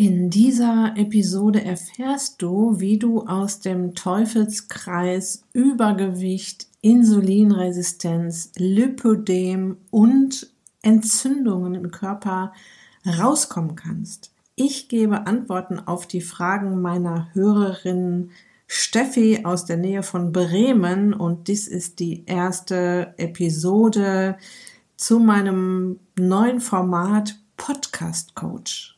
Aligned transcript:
In 0.00 0.30
dieser 0.30 0.94
Episode 0.96 1.64
erfährst 1.64 2.40
du, 2.40 2.78
wie 2.78 3.00
du 3.00 3.22
aus 3.22 3.58
dem 3.58 3.96
Teufelskreis 3.96 5.42
Übergewicht, 5.52 6.68
Insulinresistenz, 6.82 8.52
Lipödem 8.56 9.78
und 9.90 10.52
Entzündungen 10.82 11.74
im 11.74 11.90
Körper 11.90 12.52
rauskommen 13.04 13.74
kannst. 13.74 14.30
Ich 14.54 14.88
gebe 14.88 15.26
Antworten 15.26 15.80
auf 15.80 16.06
die 16.06 16.20
Fragen 16.20 16.80
meiner 16.80 17.34
Hörerin 17.34 18.30
Steffi 18.68 19.40
aus 19.42 19.64
der 19.64 19.78
Nähe 19.78 20.04
von 20.04 20.30
Bremen 20.30 21.12
und 21.12 21.48
dies 21.48 21.66
ist 21.66 21.98
die 21.98 22.24
erste 22.24 23.14
Episode 23.16 24.36
zu 24.96 25.18
meinem 25.18 25.98
neuen 26.16 26.60
Format 26.60 27.34
Podcast 27.56 28.36
Coach. 28.36 28.97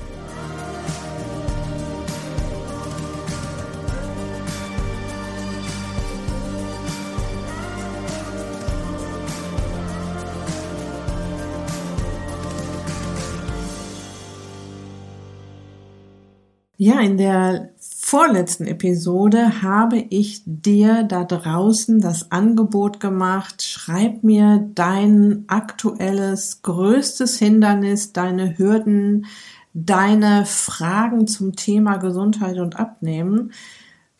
Ja, 16.83 16.99
in 16.99 17.15
der 17.15 17.69
vorletzten 17.77 18.65
Episode 18.65 19.61
habe 19.61 20.03
ich 20.09 20.41
dir 20.47 21.03
da 21.03 21.25
draußen 21.25 22.01
das 22.01 22.31
Angebot 22.31 22.99
gemacht, 22.99 23.61
schreib 23.61 24.23
mir 24.23 24.67
dein 24.73 25.43
aktuelles 25.45 26.63
größtes 26.63 27.37
Hindernis, 27.37 28.13
deine 28.13 28.57
Hürden, 28.57 29.27
deine 29.75 30.47
Fragen 30.47 31.27
zum 31.27 31.55
Thema 31.55 31.97
Gesundheit 31.97 32.57
und 32.57 32.79
Abnehmen. 32.79 33.51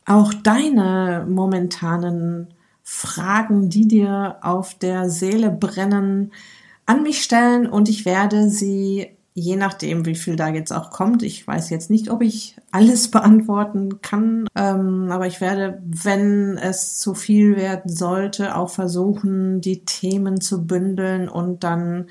auch 0.07 0.33
deine 0.33 1.27
momentanen 1.29 2.47
Fragen, 2.81 3.69
die 3.69 3.87
dir 3.87 4.37
auf 4.41 4.73
der 4.73 5.11
Seele 5.11 5.51
brennen, 5.51 6.31
an 6.87 7.03
mich 7.03 7.21
stellen 7.21 7.67
und 7.67 7.87
ich 7.87 8.05
werde 8.05 8.49
sie 8.49 9.12
je 9.33 9.55
nachdem, 9.55 10.05
wie 10.05 10.15
viel 10.15 10.35
da 10.35 10.49
jetzt 10.49 10.71
auch 10.71 10.91
kommt. 10.91 11.23
Ich 11.23 11.45
weiß 11.45 11.69
jetzt 11.69 11.89
nicht, 11.89 12.09
ob 12.09 12.21
ich 12.21 12.55
alles 12.71 13.09
beantworten 13.11 14.01
kann, 14.01 14.47
ähm, 14.55 15.09
aber 15.11 15.27
ich 15.27 15.41
werde, 15.41 15.81
wenn 15.85 16.57
es 16.57 16.99
zu 16.99 17.13
viel 17.13 17.55
werden 17.55 17.91
sollte, 17.91 18.55
auch 18.55 18.69
versuchen, 18.69 19.61
die 19.61 19.85
Themen 19.85 20.41
zu 20.41 20.65
bündeln 20.65 21.29
und 21.29 21.63
dann 21.63 22.07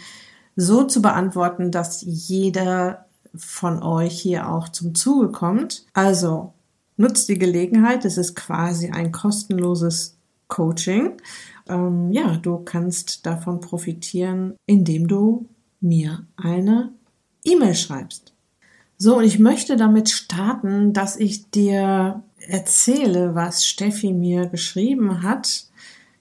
so 0.56 0.84
zu 0.84 1.00
beantworten, 1.00 1.70
dass 1.70 2.02
jeder 2.02 3.06
von 3.34 3.82
euch 3.82 4.20
hier 4.20 4.50
auch 4.50 4.68
zum 4.68 4.94
Zuge 4.94 5.28
kommt. 5.30 5.86
Also 5.94 6.52
nutzt 6.97 7.28
die 7.28 7.38
Gelegenheit. 7.38 8.04
Es 8.04 8.18
ist 8.18 8.36
quasi 8.36 8.91
ein 8.91 9.12
kostenloses 9.12 10.18
Coaching. 10.48 11.12
Ähm, 11.68 12.12
ja, 12.12 12.36
du 12.36 12.58
kannst 12.58 13.24
davon 13.24 13.60
profitieren, 13.60 14.54
indem 14.66 15.08
du 15.08 15.48
mir 15.80 16.26
eine 16.36 16.92
E-Mail 17.44 17.75
schreibst. 17.75 18.32
So, 18.98 19.19
und 19.19 19.25
ich 19.25 19.38
möchte 19.38 19.76
damit 19.76 20.10
starten, 20.10 20.92
dass 20.92 21.16
ich 21.16 21.50
dir 21.50 22.22
erzähle, 22.38 23.34
was 23.34 23.66
Steffi 23.66 24.12
mir 24.12 24.47
geschrieben 24.47 25.22
hat. 25.22 25.64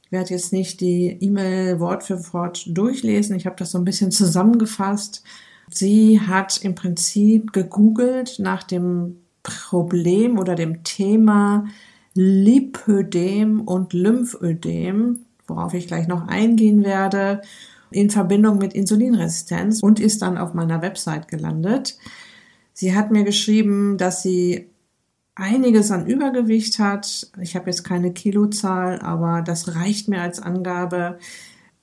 Ich 0.04 0.12
werde 0.12 0.32
jetzt 0.32 0.52
nicht 0.52 0.82
die 0.82 1.18
E-Mail 1.20 1.80
Wort 1.80 2.04
für 2.04 2.34
Wort 2.34 2.66
durchlesen. 2.68 3.36
Ich 3.36 3.46
habe 3.46 3.56
das 3.58 3.72
so 3.72 3.78
ein 3.78 3.86
bisschen 3.86 4.12
zusammengefasst. 4.12 5.24
Sie 5.70 6.20
hat 6.20 6.58
im 6.64 6.76
Prinzip 6.76 7.54
gegoogelt 7.54 8.40
nach 8.40 8.64
dem 8.64 9.18
Problem 9.44 10.38
oder 10.38 10.56
dem 10.56 10.84
Thema 10.84 11.66
Lipödem 12.14 13.62
und 13.62 13.94
Lymphödem, 13.94 15.26
worauf 15.48 15.74
ich 15.74 15.88
gleich 15.88 16.08
noch 16.08 16.28
eingehen 16.28 16.84
werde 16.84 17.42
in 17.92 18.10
Verbindung 18.10 18.58
mit 18.58 18.74
Insulinresistenz 18.74 19.82
und 19.84 20.00
ist 20.00 20.22
dann 20.22 20.38
auf 20.38 20.54
meiner 20.54 20.82
Website 20.82 21.28
gelandet. 21.28 21.98
Sie 22.74 22.96
hat 22.96 23.12
mir 23.12 23.24
geschrieben, 23.24 23.98
dass 23.98 24.24
sie 24.24 24.70
einiges 25.36 25.92
an 25.92 26.08
Übergewicht 26.08 26.80
hat. 26.80 27.32
Ich 27.42 27.56
habe 27.56 27.70
jetzt 27.70 27.84
keine 27.84 28.14
Kilozahl, 28.14 29.00
aber 29.00 29.42
das 29.42 29.76
reicht 29.76 30.08
mir 30.08 30.22
als 30.22 30.42
Angabe, 30.42 31.18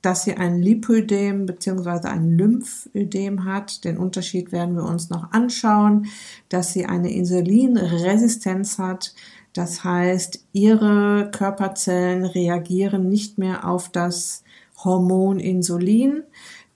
dass 0.01 0.25
sie 0.25 0.35
ein 0.35 0.61
Lipödem 0.63 1.47
bzw. 1.47 2.09
ein 2.09 2.31
Lymphödem 2.31 3.45
hat. 3.45 3.85
Den 3.85 3.99
Unterschied 3.99 4.53
werden 4.53 4.77
wir 4.77 4.85
uns 4.85 5.11
noch 5.11 5.33
anschauen, 5.33 6.07
dass 6.49 6.73
sie 6.73 6.87
eine 6.87 7.13
Insulinresistenz 7.13 8.79
hat. 8.79 9.15
Das 9.53 9.83
heißt, 9.83 10.47
ihre 10.53 11.31
Körperzellen 11.33 12.25
reagieren 12.25 13.09
nicht 13.09 13.39
mehr 13.39 13.69
auf 13.69 13.89
das 13.89 14.45
Hormon 14.85 15.41
Insulin, 15.41 16.23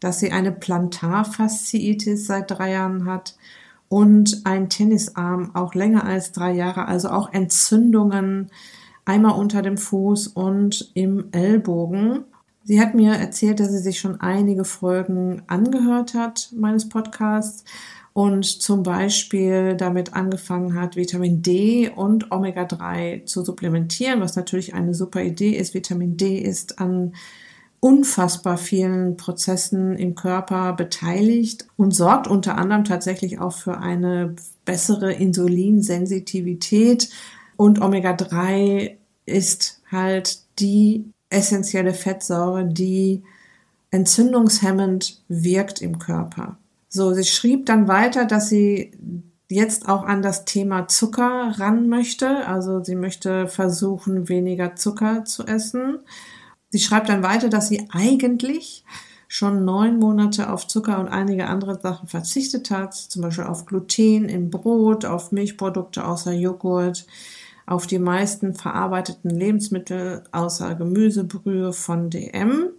dass 0.00 0.20
sie 0.20 0.32
eine 0.32 0.52
Plantarfasziitis 0.52 2.26
seit 2.26 2.50
drei 2.50 2.72
Jahren 2.72 3.06
hat 3.06 3.36
und 3.88 4.42
ein 4.44 4.68
Tennisarm 4.68 5.54
auch 5.54 5.74
länger 5.74 6.04
als 6.04 6.32
drei 6.32 6.52
Jahre, 6.52 6.88
also 6.88 7.10
auch 7.10 7.32
Entzündungen 7.32 8.50
einmal 9.04 9.38
unter 9.38 9.62
dem 9.62 9.76
Fuß 9.76 10.28
und 10.28 10.90
im 10.94 11.26
Ellbogen. 11.32 12.24
Sie 12.64 12.80
hat 12.80 12.94
mir 12.94 13.12
erzählt, 13.12 13.60
dass 13.60 13.70
sie 13.70 13.78
sich 13.78 13.98
schon 13.98 14.20
einige 14.20 14.64
Folgen 14.64 15.42
angehört 15.46 16.14
hat 16.14 16.50
meines 16.56 16.88
Podcasts 16.88 17.64
und 18.12 18.44
zum 18.44 18.82
Beispiel 18.82 19.74
damit 19.76 20.14
angefangen 20.14 20.74
hat, 20.74 20.96
Vitamin 20.96 21.42
D 21.42 21.90
und 21.94 22.30
Omega-3 22.30 23.24
zu 23.24 23.42
supplementieren, 23.42 24.20
was 24.20 24.36
natürlich 24.36 24.74
eine 24.74 24.94
super 24.94 25.22
Idee 25.22 25.52
ist. 25.52 25.74
Vitamin 25.74 26.16
D 26.16 26.38
ist 26.38 26.78
an 26.78 27.14
unfassbar 27.82 28.58
vielen 28.58 29.16
Prozessen 29.16 29.96
im 29.96 30.14
Körper 30.14 30.72
beteiligt 30.74 31.66
und 31.76 31.90
sorgt 31.90 32.28
unter 32.28 32.56
anderem 32.56 32.84
tatsächlich 32.84 33.40
auch 33.40 33.54
für 33.54 33.78
eine 33.78 34.36
bessere 34.64 35.12
Insulinsensitivität. 35.12 37.08
Und 37.56 37.82
Omega-3 37.82 38.92
ist 39.26 39.80
halt 39.90 40.42
die 40.60 41.06
essentielle 41.28 41.92
Fettsäure, 41.92 42.64
die 42.64 43.24
entzündungshemmend 43.90 45.20
wirkt 45.26 45.82
im 45.82 45.98
Körper. 45.98 46.58
So, 46.88 47.12
sie 47.14 47.24
schrieb 47.24 47.66
dann 47.66 47.88
weiter, 47.88 48.26
dass 48.26 48.48
sie 48.48 48.92
jetzt 49.48 49.88
auch 49.88 50.04
an 50.04 50.22
das 50.22 50.44
Thema 50.44 50.86
Zucker 50.86 51.54
ran 51.58 51.88
möchte. 51.88 52.46
Also 52.46 52.84
sie 52.84 52.94
möchte 52.94 53.48
versuchen, 53.48 54.28
weniger 54.28 54.76
Zucker 54.76 55.24
zu 55.24 55.44
essen 55.48 55.98
Sie 56.72 56.78
schreibt 56.78 57.10
dann 57.10 57.22
weiter, 57.22 57.50
dass 57.50 57.68
sie 57.68 57.86
eigentlich 57.92 58.82
schon 59.28 59.64
neun 59.66 59.98
Monate 59.98 60.50
auf 60.50 60.66
Zucker 60.66 60.98
und 60.98 61.08
einige 61.08 61.46
andere 61.46 61.78
Sachen 61.78 62.08
verzichtet 62.08 62.70
hat, 62.70 62.94
zum 62.94 63.20
Beispiel 63.20 63.44
auf 63.44 63.66
Gluten 63.66 64.26
im 64.28 64.48
Brot, 64.48 65.04
auf 65.04 65.32
Milchprodukte 65.32 66.06
außer 66.06 66.32
Joghurt, 66.32 67.06
auf 67.66 67.86
die 67.86 67.98
meisten 67.98 68.54
verarbeiteten 68.54 69.30
Lebensmittel 69.30 70.24
außer 70.32 70.74
Gemüsebrühe 70.74 71.74
von 71.74 72.08
DM 72.08 72.70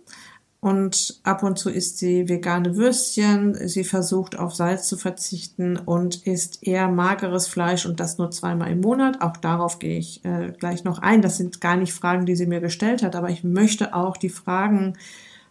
und 0.64 1.20
ab 1.24 1.44
und 1.44 1.60
zu 1.60 1.70
isst 1.70 1.98
sie 1.98 2.30
vegane 2.30 2.78
Würstchen. 2.78 3.68
Sie 3.68 3.84
versucht 3.84 4.40
auf 4.40 4.56
Salz 4.56 4.88
zu 4.88 4.96
verzichten 4.96 5.76
und 5.76 6.26
isst 6.26 6.66
eher 6.66 6.88
mageres 6.88 7.50
Fleisch 7.50 7.86
und 7.86 8.00
das 8.00 8.18
nur 8.18 8.32
zweimal 8.32 8.72
im 8.72 8.80
Monat. 8.80 9.22
Auch 9.22 9.36
darauf 9.36 9.80
gehe 9.80 9.98
ich 9.98 10.24
äh, 10.24 10.54
gleich 10.58 10.86
noch 10.86 11.00
ein. 11.00 11.22
Das 11.22 11.36
sind 11.36 11.60
gar 11.60 11.76
nicht 11.76 11.92
Fragen, 11.92 12.26
die 12.26 12.38
sie 12.38 12.46
mir 12.46 12.62
gestellt 12.62 13.04
hat, 13.04 13.18
aber 13.18 13.30
ich 13.30 13.44
möchte 13.44 13.94
auch 13.94 14.16
die 14.16 14.30
Fragen 14.30 14.94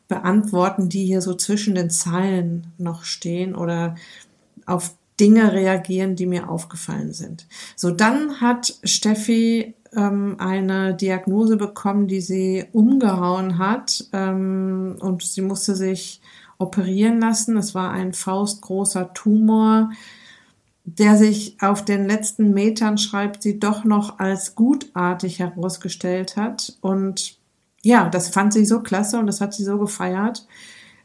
beantworten, 0.08 0.88
die 0.88 1.04
hier 1.04 1.20
so 1.20 1.34
zwischen 1.34 1.74
den 1.74 1.90
Zeilen 1.90 2.68
noch 2.78 3.04
stehen 3.04 3.54
oder 3.54 3.96
auf 4.64 4.94
Dinge 5.20 5.52
reagieren, 5.52 6.16
die 6.16 6.26
mir 6.26 6.48
aufgefallen 6.48 7.12
sind. 7.12 7.46
So, 7.76 7.90
dann 7.90 8.40
hat 8.40 8.78
Steffi 8.82 9.74
ähm, 9.94 10.36
eine 10.38 10.94
Diagnose 10.94 11.56
bekommen, 11.56 12.08
die 12.08 12.20
sie 12.20 12.64
umgehauen 12.72 13.58
hat 13.58 14.04
ähm, 14.12 14.96
und 15.00 15.22
sie 15.22 15.42
musste 15.42 15.74
sich 15.74 16.20
operieren 16.58 17.20
lassen. 17.20 17.56
Es 17.56 17.74
war 17.74 17.90
ein 17.90 18.12
faustgroßer 18.12 19.12
Tumor, 19.12 19.90
der 20.84 21.16
sich 21.16 21.56
auf 21.60 21.84
den 21.84 22.06
letzten 22.06 22.52
Metern, 22.52 22.98
schreibt 22.98 23.42
sie, 23.42 23.58
doch 23.58 23.84
noch 23.84 24.18
als 24.18 24.54
gutartig 24.54 25.38
herausgestellt 25.38 26.36
hat. 26.36 26.76
Und 26.80 27.38
ja, 27.82 28.08
das 28.08 28.28
fand 28.28 28.52
sie 28.52 28.64
so 28.64 28.80
klasse 28.80 29.18
und 29.18 29.26
das 29.26 29.40
hat 29.40 29.54
sie 29.54 29.64
so 29.64 29.78
gefeiert, 29.78 30.46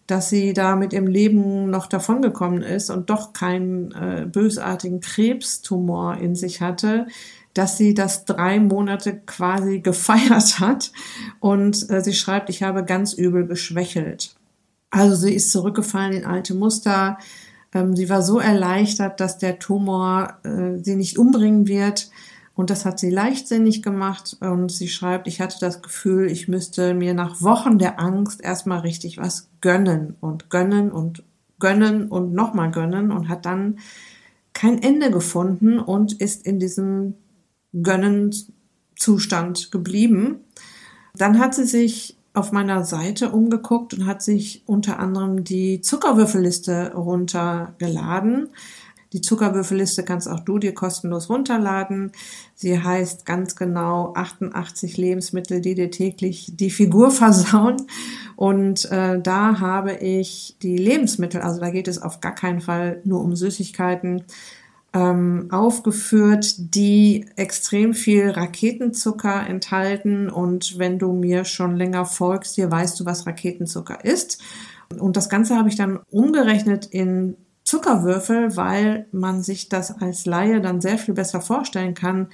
dass 0.08 0.30
sie 0.30 0.54
da 0.54 0.76
mit 0.76 0.94
ihrem 0.94 1.08
Leben 1.08 1.70
noch 1.70 1.88
davongekommen 1.88 2.62
ist 2.62 2.90
und 2.90 3.10
doch 3.10 3.34
keinen 3.34 3.92
äh, 3.92 4.26
bösartigen 4.26 5.02
Krebstumor 5.02 6.18
in 6.18 6.34
sich 6.34 6.62
hatte, 6.62 7.08
dass 7.58 7.78
sie 7.78 7.94
das 7.94 8.26
drei 8.26 8.60
Monate 8.60 9.22
quasi 9.26 9.80
gefeiert 9.84 10.60
hat. 10.60 10.92
Und 11.40 11.90
äh, 11.90 12.02
sie 12.02 12.14
schreibt, 12.14 12.50
ich 12.50 12.64
habe 12.64 12.84
ganz 12.84 13.14
übel 13.14 13.48
geschwächelt. 13.48 14.36
Also 14.90 15.16
sie 15.16 15.34
ist 15.34 15.52
zurückgefallen 15.52 16.14
in 16.14 16.26
alte 16.26 16.54
Muster. 16.54 17.18
Ähm, 17.74 17.96
sie 17.96 18.10
war 18.10 18.22
so 18.22 18.40
erleichtert, 18.40 19.20
dass 19.20 19.38
der 19.38 19.60
Tumor 19.60 20.38
äh, 20.44 20.84
sie 20.84 20.96
nicht 20.96 21.18
umbringen 21.18 21.68
wird. 21.68 22.10
Und 22.56 22.70
das 22.72 22.86
hat 22.86 23.00
sie 23.00 23.10
leichtsinnig 23.10 23.84
gemacht. 23.84 24.38
Und 24.40 24.72
sie 24.72 24.88
schreibt, 24.88 25.28
ich 25.28 25.42
hatte 25.42 25.58
das 25.60 25.82
Gefühl, 25.82 26.32
ich 26.32 26.48
müsste 26.48 26.94
mir 26.94 27.14
nach 27.14 27.42
Wochen 27.42 27.78
der 27.78 28.00
Angst 28.00 28.42
erstmal 28.42 28.80
richtig 28.80 29.18
was 29.18 29.50
gönnen 29.62 30.16
und 30.22 30.50
gönnen 30.50 30.92
und 30.92 31.24
gönnen 31.60 32.08
und 32.08 32.34
nochmal 32.34 32.72
gönnen 32.72 33.12
und 33.12 33.30
hat 33.30 33.46
dann 33.46 33.80
kein 34.54 34.82
Ende 34.82 35.12
gefunden 35.12 35.80
und 35.80 36.14
ist 36.14 36.46
in 36.46 36.60
diesem 36.60 37.14
Gönnen-Zustand 37.74 39.72
geblieben. 39.72 40.42
Dann 41.16 41.40
hat 41.40 41.56
sie 41.56 41.66
sich 41.66 42.18
auf 42.34 42.52
meiner 42.52 42.84
Seite 42.84 43.32
umgeguckt 43.32 43.94
und 43.96 44.06
hat 44.06 44.22
sich 44.22 44.62
unter 44.68 45.00
anderem 45.00 45.44
die 45.44 45.82
Zuckerwürfelliste 45.82 46.94
runtergeladen. 46.94 48.50
Die 49.14 49.22
Zuckerwürfelliste 49.22 50.04
kannst 50.04 50.28
auch 50.28 50.42
du 50.42 50.60
dir 50.60 50.74
kostenlos 50.74 51.30
runterladen. 51.30 52.12
Sie 52.56 52.78
heißt 52.78 53.26
ganz 53.26 53.56
genau 53.56 54.14
88 54.16 54.98
Lebensmittel, 54.98 55.62
die 55.62 55.76
dir 55.76 55.90
täglich 55.90 56.52
die 56.56 56.70
Figur 56.70 57.10
versauen. 57.24 57.78
Und 58.36 58.86
äh, 58.92 59.20
da 59.22 59.60
habe 59.60 59.94
ich 59.94 60.58
die 60.62 60.78
Lebensmittel, 60.78 61.42
also 61.42 61.60
da 61.60 61.70
geht 61.70 61.88
es 61.88 62.02
auf 62.02 62.20
gar 62.20 62.36
keinen 62.36 62.62
Fall 62.62 63.02
nur 63.06 63.22
um 63.22 63.36
Süßigkeiten, 63.36 64.24
ähm, 64.94 65.48
aufgeführt, 65.52 66.56
die 66.76 67.26
extrem 67.36 67.94
viel 67.94 68.30
Raketenzucker 68.30 69.48
enthalten. 69.48 70.30
Und 70.30 70.80
wenn 70.80 71.00
du 71.00 71.12
mir 71.14 71.46
schon 71.46 71.76
länger 71.76 72.06
folgst, 72.06 72.56
hier 72.56 72.72
weißt 72.72 73.00
du, 73.00 73.06
was 73.06 73.28
Raketenzucker 73.28 74.04
ist. 74.06 74.42
Und 74.98 75.18
das 75.18 75.30
Ganze 75.30 75.56
habe 75.56 75.70
ich 75.70 75.76
dann 75.76 76.00
umgerechnet 76.10 76.86
in 76.86 77.36
Zuckerwürfel, 77.64 78.56
weil 78.56 79.08
man 79.12 79.44
sich 79.44 79.68
das 79.68 80.02
als 80.02 80.26
Laie 80.26 80.62
dann 80.62 80.80
sehr 80.80 80.98
viel 80.98 81.14
besser 81.14 81.42
vorstellen 81.42 81.94
kann. 81.94 82.30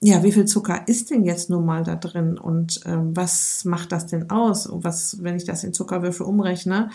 Ja, 0.00 0.22
wie 0.22 0.30
viel 0.30 0.44
Zucker 0.44 0.86
ist 0.86 1.10
denn 1.10 1.24
jetzt 1.24 1.50
nun 1.50 1.66
mal 1.66 1.82
da 1.82 1.96
drin 1.96 2.38
und 2.38 2.82
ähm, 2.86 3.16
was 3.16 3.64
macht 3.64 3.90
das 3.90 4.06
denn 4.06 4.30
aus? 4.30 4.68
Und 4.68 4.84
was, 4.84 5.20
wenn 5.24 5.34
ich 5.34 5.44
das 5.44 5.64
in 5.64 5.72
Zuckerwürfel 5.72 6.24
umrechne? 6.24 6.90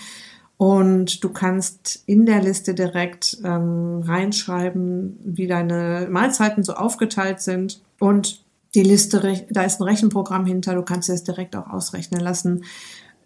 Und 0.64 1.26
du 1.26 1.28
kannst 1.28 2.04
in 2.06 2.26
der 2.26 2.42
Liste 2.42 2.74
direkt 2.74 3.38
ähm, 3.44 4.02
reinschreiben, 4.02 5.20
wie 5.26 5.46
deine 5.46 6.08
Mahlzeiten 6.10 6.64
so 6.64 6.76
aufgeteilt 6.76 7.42
sind. 7.42 7.82
Und 8.00 8.46
die 8.74 8.84
Liste, 8.84 9.46
da 9.50 9.64
ist 9.64 9.82
ein 9.82 9.84
Rechenprogramm 9.84 10.46
hinter, 10.46 10.76
du 10.76 10.84
kannst 10.84 11.10
es 11.10 11.26
direkt 11.26 11.58
auch 11.58 11.68
ausrechnen 11.68 12.22
lassen, 12.22 12.64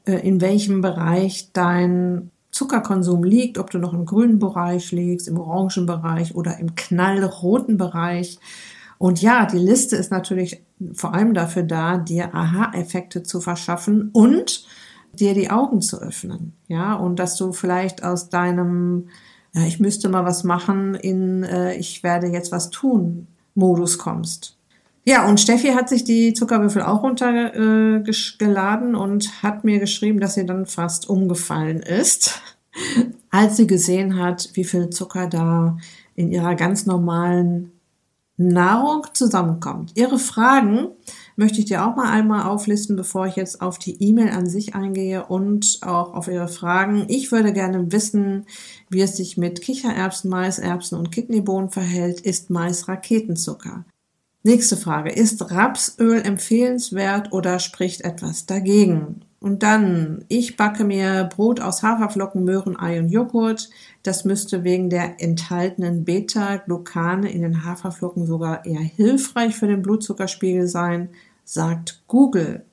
äh, 0.05 0.13
in 0.27 0.41
welchem 0.41 0.81
Bereich 0.81 1.51
dein 1.53 2.31
Zuckerkonsum 2.49 3.23
liegt, 3.23 3.59
ob 3.59 3.69
du 3.69 3.77
noch 3.77 3.93
im 3.93 4.07
grünen 4.07 4.39
Bereich 4.39 4.91
liegst, 4.91 5.27
im 5.27 5.39
orangen 5.39 5.85
Bereich 5.85 6.33
oder 6.33 6.57
im 6.57 6.73
knallroten 6.73 7.77
Bereich. 7.77 8.39
Und 8.97 9.21
ja, 9.21 9.45
die 9.45 9.59
Liste 9.59 9.95
ist 9.95 10.09
natürlich 10.09 10.63
vor 10.93 11.13
allem 11.13 11.35
dafür 11.35 11.61
da, 11.61 11.99
dir 11.99 12.33
Aha-Effekte 12.33 13.21
zu 13.21 13.41
verschaffen 13.41 14.09
und 14.11 14.65
dir 15.19 15.33
die 15.33 15.49
Augen 15.49 15.81
zu 15.81 16.01
öffnen, 16.01 16.53
ja, 16.67 16.93
und 16.93 17.17
dass 17.17 17.35
du 17.35 17.51
vielleicht 17.51 18.03
aus 18.03 18.29
deinem, 18.29 19.09
ja, 19.53 19.65
ich 19.65 19.79
müsste 19.79 20.09
mal 20.09 20.25
was 20.25 20.43
machen, 20.43 20.95
in 20.95 21.43
äh, 21.43 21.75
ich 21.75 22.03
werde 22.03 22.27
jetzt 22.27 22.51
was 22.51 22.69
tun 22.69 23.27
Modus 23.55 23.97
kommst. 23.97 24.57
Ja, 25.03 25.27
und 25.27 25.39
Steffi 25.39 25.69
hat 25.69 25.87
sich 25.87 26.03
die 26.03 26.33
Zuckerwürfel 26.33 26.81
auch 26.81 27.01
runtergeladen 27.01 28.93
äh, 28.93 28.97
und 28.97 29.41
hat 29.41 29.63
mir 29.63 29.79
geschrieben, 29.79 30.19
dass 30.19 30.33
sie 30.33 30.45
dann 30.45 30.65
fast 30.65 31.09
umgefallen 31.09 31.79
ist, 31.81 32.41
als 33.29 33.55
sie 33.55 33.67
gesehen 33.67 34.19
hat, 34.19 34.49
wie 34.53 34.65
viel 34.65 34.89
Zucker 34.89 35.27
da 35.27 35.77
in 36.15 36.29
ihrer 36.29 36.55
ganz 36.55 36.85
normalen 36.85 37.71
Nahrung 38.37 39.07
zusammenkommt. 39.13 39.93
Ihre 39.95 40.19
Fragen 40.19 40.89
möchte 41.35 41.59
ich 41.59 41.65
dir 41.65 41.85
auch 41.85 41.95
mal 41.95 42.11
einmal 42.11 42.43
auflisten, 42.43 42.95
bevor 42.95 43.25
ich 43.25 43.35
jetzt 43.35 43.61
auf 43.61 43.79
die 43.79 44.01
E-Mail 44.01 44.29
an 44.29 44.47
sich 44.47 44.75
eingehe 44.75 45.25
und 45.25 45.79
auch 45.81 46.13
auf 46.13 46.27
Ihre 46.27 46.47
Fragen. 46.47 47.05
Ich 47.07 47.31
würde 47.31 47.51
gerne 47.51 47.91
wissen, 47.91 48.45
wie 48.89 49.01
es 49.01 49.17
sich 49.17 49.37
mit 49.37 49.61
Kichererbsen, 49.61 50.29
Maiserbsen 50.29 50.97
und 50.99 51.11
Kidneybohnen 51.11 51.69
verhält. 51.69 52.21
Ist 52.21 52.51
Mais 52.51 52.87
Raketenzucker? 52.87 53.85
Nächste 54.43 54.77
Frage. 54.77 55.11
Ist 55.11 55.51
Rapsöl 55.51 56.21
empfehlenswert 56.21 57.33
oder 57.33 57.59
spricht 57.59 58.01
etwas 58.01 58.45
dagegen? 58.45 59.25
Und 59.39 59.61
dann, 59.61 60.25
ich 60.29 60.57
backe 60.57 60.83
mir 60.83 61.25
Brot 61.25 61.59
aus 61.59 61.83
Haferflocken, 61.83 62.43
Möhren, 62.43 62.79
Ei 62.79 62.99
und 62.99 63.09
Joghurt. 63.09 63.69
Das 64.01 64.25
müsste 64.25 64.63
wegen 64.63 64.89
der 64.89 65.21
enthaltenen 65.21 66.05
Beta-Glucane 66.05 67.29
in 67.29 67.43
den 67.43 67.63
Haferflocken 67.63 68.25
sogar 68.25 68.65
eher 68.65 68.81
hilfreich 68.81 69.55
für 69.55 69.67
den 69.67 69.83
Blutzuckerspiegel 69.83 70.67
sein 70.67 71.09
sagt 71.47 72.03
Google. 72.07 72.65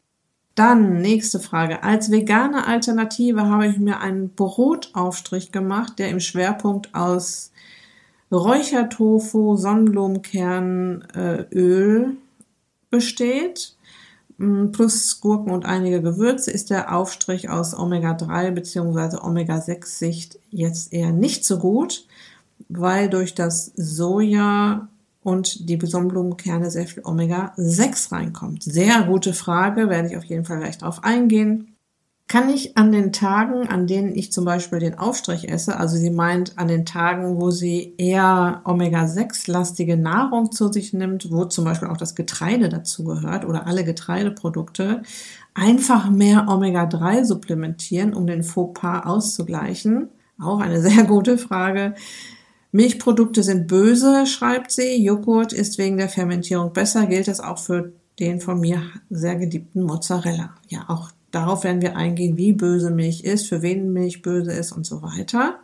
Dann 0.55 1.01
nächste 1.01 1.41
Frage. 1.41 1.83
Als 1.83 2.11
vegane 2.11 2.67
Alternative 2.67 3.49
habe 3.49 3.69
ich 3.69 3.79
mir 3.79 4.01
einen 4.01 4.29
Brotaufstrich 4.31 5.53
gemacht, 5.53 5.99
der 5.99 6.11
im 6.11 6.21
Schwerpunkt 6.21 6.95
aus 6.95 7.53
Räuchertofu, 8.31 9.57
Sonnenblumenkernöl 9.57 12.05
äh, 12.05 12.09
besteht. 12.91 13.75
Mm, 14.39 14.71
plus 14.73 15.21
Gurken 15.21 15.53
und 15.53 15.65
einige 15.65 16.03
Gewürze 16.03 16.51
ist 16.51 16.71
der 16.71 16.95
Aufstrich 16.97 17.51
aus 17.51 17.75
Omega-3 17.75 18.51
bzw. 18.51 19.19
Omega-6-Sicht 19.23 20.39
jetzt 20.51 20.93
eher 20.93 21.13
nicht 21.13 21.45
so 21.45 21.59
gut, 21.59 22.07
weil 22.69 23.09
durch 23.09 23.35
das 23.35 23.73
Soja 23.77 24.89
und 25.23 25.69
die 25.69 25.79
Sonnenblumenkerne 25.81 26.71
sehr 26.71 26.87
viel 26.87 27.05
Omega-6 27.05 28.13
reinkommt? 28.13 28.63
Sehr 28.63 29.03
gute 29.05 29.33
Frage, 29.33 29.89
werde 29.89 30.09
ich 30.09 30.17
auf 30.17 30.25
jeden 30.25 30.45
Fall 30.45 30.59
gleich 30.59 30.79
drauf 30.79 31.05
eingehen. 31.05 31.74
Kann 32.35 32.49
ich 32.49 32.77
an 32.77 32.91
den 32.91 33.13
Tagen, 33.13 33.69
an 33.69 33.87
denen 33.87 34.17
ich 34.17 34.33
zum 34.33 34.45
Beispiel 34.45 34.81
den 34.81 34.99
Aufstrich 34.99 35.49
esse, 35.49 35.79
also 35.79 35.97
sie 35.97 36.11
meint 36.11 36.59
an 36.59 36.67
den 36.67 36.85
Tagen, 36.85 37.41
wo 37.41 37.53
sie 37.53 37.95
eher 37.97 38.61
Omega-6-lastige 38.65 39.97
Nahrung 39.97 40.51
zu 40.51 40.67
sich 40.73 40.93
nimmt, 40.93 41.31
wo 41.31 41.45
zum 41.45 41.65
Beispiel 41.65 41.87
auch 41.87 41.97
das 41.97 42.17
Getreide 42.17 42.69
dazu 42.69 43.05
gehört 43.05 43.45
oder 43.45 43.69
alle 43.69 43.85
Getreideprodukte, 43.85 45.03
einfach 45.55 46.11
mehr 46.11 46.49
Omega-3 46.49 47.25
supplementieren, 47.25 48.13
um 48.13 48.27
den 48.27 48.43
Fauxpas 48.43 49.07
auszugleichen? 49.07 50.09
Auch 50.41 50.59
eine 50.59 50.81
sehr 50.81 51.05
gute 51.05 51.39
Frage. 51.39 51.95
Milchprodukte 52.73 53.45
sind 53.45 53.69
böse, 53.69 54.27
schreibt 54.27 54.73
sie. 54.73 55.01
Joghurt 55.01 55.53
ist 55.53 55.79
wegen 55.79 55.99
der 55.99 56.09
Fermentierung 56.09 56.73
besser. 56.73 57.07
Gilt 57.07 57.29
das 57.29 57.39
auch 57.39 57.59
für 57.59 57.93
den 58.19 58.41
von 58.41 58.59
mir 58.59 58.83
sehr 59.09 59.37
geliebten 59.37 59.85
Mozzarella? 59.85 60.57
Ja, 60.67 60.87
auch 60.89 61.13
darauf 61.35 61.65
werden 61.65 61.83
wir 61.83 61.97
eingehen, 61.97 62.37
wie 62.37 62.53
böse 62.53 62.91
Milch 62.91 63.25
ist, 63.25 63.49
für 63.49 63.63
wen 63.63 63.93
Milch 63.93 64.23
böse 64.23 64.53
ist 64.53 64.73
und 64.73 64.87
so 64.87 65.03
weiter. 65.03 65.59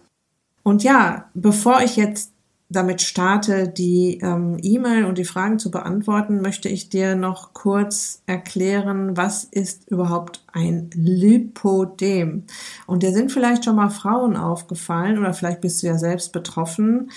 Und 0.62 0.82
ja, 0.82 1.30
bevor 1.34 1.80
ich 1.82 1.96
jetzt 1.96 2.32
damit 2.70 3.02
starte, 3.02 3.68
die 3.68 4.20
ähm, 4.22 4.56
E-Mail 4.62 5.04
und 5.04 5.18
die 5.18 5.24
Fragen 5.24 5.58
zu 5.58 5.72
beantworten, 5.72 6.40
möchte 6.40 6.68
ich 6.68 6.88
dir 6.88 7.16
noch 7.16 7.52
kurz 7.52 8.22
erklären, 8.26 9.16
was 9.16 9.42
ist 9.42 9.90
überhaupt 9.90 10.44
ein 10.52 10.88
Lipodem. 10.94 12.44
Und 12.86 13.02
dir 13.02 13.12
sind 13.12 13.32
vielleicht 13.32 13.64
schon 13.64 13.74
mal 13.74 13.90
Frauen 13.90 14.36
aufgefallen 14.36 15.18
oder 15.18 15.34
vielleicht 15.34 15.60
bist 15.60 15.82
du 15.82 15.88
ja 15.88 15.98
selbst 15.98 16.32
betroffen, 16.32 17.10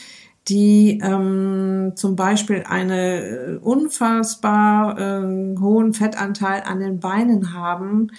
die 0.47 0.99
ähm, 1.01 1.93
zum 1.95 2.15
Beispiel 2.15 2.63
einen 2.67 3.57
unfassbar 3.59 4.99
äh, 4.99 5.57
hohen 5.59 5.93
Fettanteil 5.93 6.63
an 6.65 6.79
den 6.79 6.99
Beinen 6.99 7.53
haben, 7.53 8.09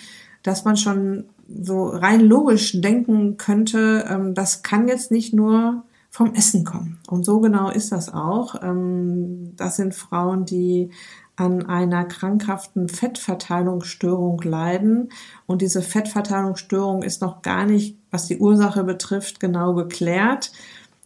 dass 0.43 0.65
man 0.65 0.77
schon 0.77 1.25
so 1.49 1.87
rein 1.89 2.21
logisch 2.21 2.81
denken 2.81 3.37
könnte, 3.37 4.07
ähm, 4.09 4.35
das 4.35 4.63
kann 4.63 4.89
jetzt 4.89 5.11
nicht 5.11 5.35
nur 5.35 5.85
vom 6.11 6.33
Essen 6.35 6.65
kommen. 6.65 7.01
Und 7.09 7.25
so 7.25 7.41
genau 7.41 7.71
ist 7.71 7.93
das 7.93 8.13
auch. 8.13 8.63
Ähm, 8.63 9.55
das 9.57 9.77
sind 9.77 9.95
Frauen, 9.95 10.45
die 10.45 10.91
an 11.37 11.67
einer 11.67 12.05
krankhaften 12.05 12.89
Fettverteilungsstörung 12.89 14.41
leiden. 14.43 15.09
Und 15.47 15.63
diese 15.63 15.83
Fettverteilungsstörung 15.83 17.03
ist 17.03 17.21
noch 17.21 17.43
gar 17.43 17.67
nicht, 17.67 17.99
was 18.11 18.27
die 18.27 18.39
Ursache 18.39 18.85
betrifft, 18.85 19.41
genau 19.41 19.75
geklärt. 19.75 20.53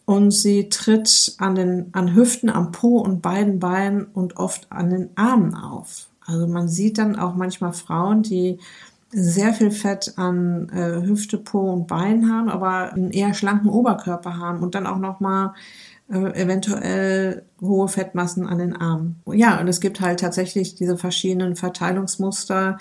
Und 0.09 0.31
sie 0.31 0.71
tritt 0.71 1.35
an 1.37 1.55
den, 1.55 1.91
an 1.93 2.15
Hüften, 2.15 2.49
am 2.49 2.73
Po 2.73 2.97
und 2.97 3.21
beiden 3.21 3.59
Beinen 3.59 4.07
und 4.07 4.39
oft 4.39 4.67
an 4.73 4.89
den 4.89 5.11
Armen 5.17 5.55
auf. 5.55 6.09
Also 6.25 6.47
man 6.47 6.67
sieht 6.67 6.97
dann 6.97 7.15
auch 7.15 7.35
manchmal 7.35 7.75
Frauen, 7.75 8.23
die 8.23 8.59
sehr 9.11 9.53
viel 9.53 9.71
Fett 9.71 10.15
an 10.17 10.71
äh, 10.71 11.07
Hüfte, 11.07 11.37
Po 11.37 11.71
und 11.71 11.89
Bein 11.89 12.33
haben, 12.33 12.49
aber 12.49 12.95
einen 12.95 13.11
eher 13.11 13.35
schlanken 13.35 13.69
Oberkörper 13.69 14.39
haben 14.39 14.61
und 14.61 14.75
dann 14.75 14.87
auch 14.87 14.97
noch 14.97 15.21
mal 15.21 15.53
äh, 16.11 16.43
eventuell 16.43 17.45
hohe 17.61 17.89
Fettmassen 17.89 18.47
an 18.47 18.57
den 18.57 18.75
Armen. 18.75 19.21
Ja, 19.31 19.61
und 19.61 19.69
es 19.69 19.79
gibt 19.79 20.01
halt 20.01 20.21
tatsächlich 20.21 20.75
diese 20.75 20.97
verschiedenen 20.97 21.55
Verteilungsmuster 21.55 22.79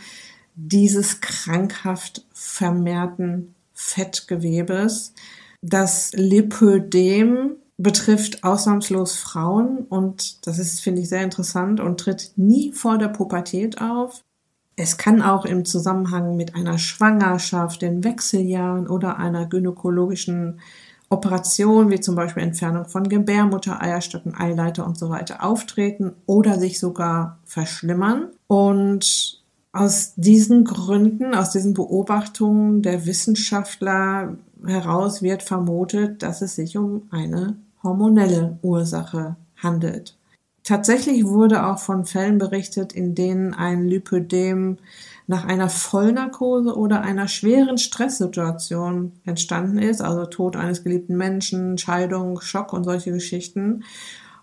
dieses 0.56 1.20
krankhaft 1.20 2.26
vermehrten 2.32 3.54
Fettgewebes. 3.74 5.14
Das 5.62 6.12
Lipödem 6.14 7.58
betrifft 7.78 8.44
ausnahmslos 8.44 9.18
Frauen 9.18 9.80
und 9.90 10.48
das 10.48 10.58
ist, 10.58 10.82
finde 10.82 11.02
ich, 11.02 11.10
sehr 11.10 11.24
interessant 11.24 11.80
und 11.80 12.00
tritt 12.00 12.34
nie 12.36 12.72
vor 12.72 12.98
der 12.98 13.10
Pubertät 13.10 13.82
auf. 13.82 14.24
Es 14.76 14.98
kann 14.98 15.22
auch 15.22 15.46
im 15.46 15.66
Zusammenhang 15.66 16.36
mit 16.36 16.56
einer 16.56 16.78
Schwangerschaft, 16.78 17.82
den 17.82 18.04
Wechseljahren 18.04 18.88
oder 18.88 19.18
einer 19.18 19.48
gynäkologischen 19.48 20.60
Operationen 21.10 21.90
wie 21.90 22.00
zum 22.00 22.16
Beispiel 22.16 22.44
Entfernung 22.44 22.86
von 22.86 23.08
Gebärmutter, 23.08 23.82
Eierstöcken, 23.82 24.36
Eileiter 24.36 24.86
und 24.86 24.98
so 24.98 25.10
weiter 25.10 25.44
auftreten 25.44 26.14
oder 26.26 26.60
sich 26.60 26.80
sogar 26.80 27.40
verschlimmern. 27.46 28.28
Und 28.48 29.42
aus 29.72 30.14
diesen 30.16 30.64
Gründen, 30.66 31.34
aus 31.34 31.52
diesen 31.52 31.74
Beobachtungen 31.74 32.82
der 32.82 33.06
Wissenschaftler 33.06 34.38
heraus 34.66 35.22
wird 35.22 35.44
vermutet, 35.44 36.24
dass 36.24 36.42
es 36.42 36.56
sich 36.56 36.78
um 36.78 37.08
eine 37.12 37.56
hormonelle 37.84 38.58
Ursache 38.62 39.36
handelt. 39.58 40.16
Tatsächlich 40.64 41.26
wurde 41.26 41.66
auch 41.66 41.80
von 41.80 42.06
Fällen 42.06 42.40
berichtet, 42.40 42.92
in 42.92 43.16
denen 43.16 43.54
ein 43.54 43.88
Lipödem 43.88 44.78
nach 45.26 45.46
einer 45.46 45.70
Vollnarkose 45.70 46.76
oder 46.76 47.02
einer 47.02 47.28
schweren 47.28 47.78
Stresssituation 47.78 49.14
entstanden 49.26 49.78
ist, 49.78 50.02
also 50.02 50.26
Tod 50.26 50.56
eines 50.56 50.84
geliebten 50.84 51.16
Menschen, 51.16 51.78
Scheidung, 51.78 52.42
Schock 52.42 52.74
und 52.74 52.84
solche 52.84 53.12
Geschichten. 53.12 53.84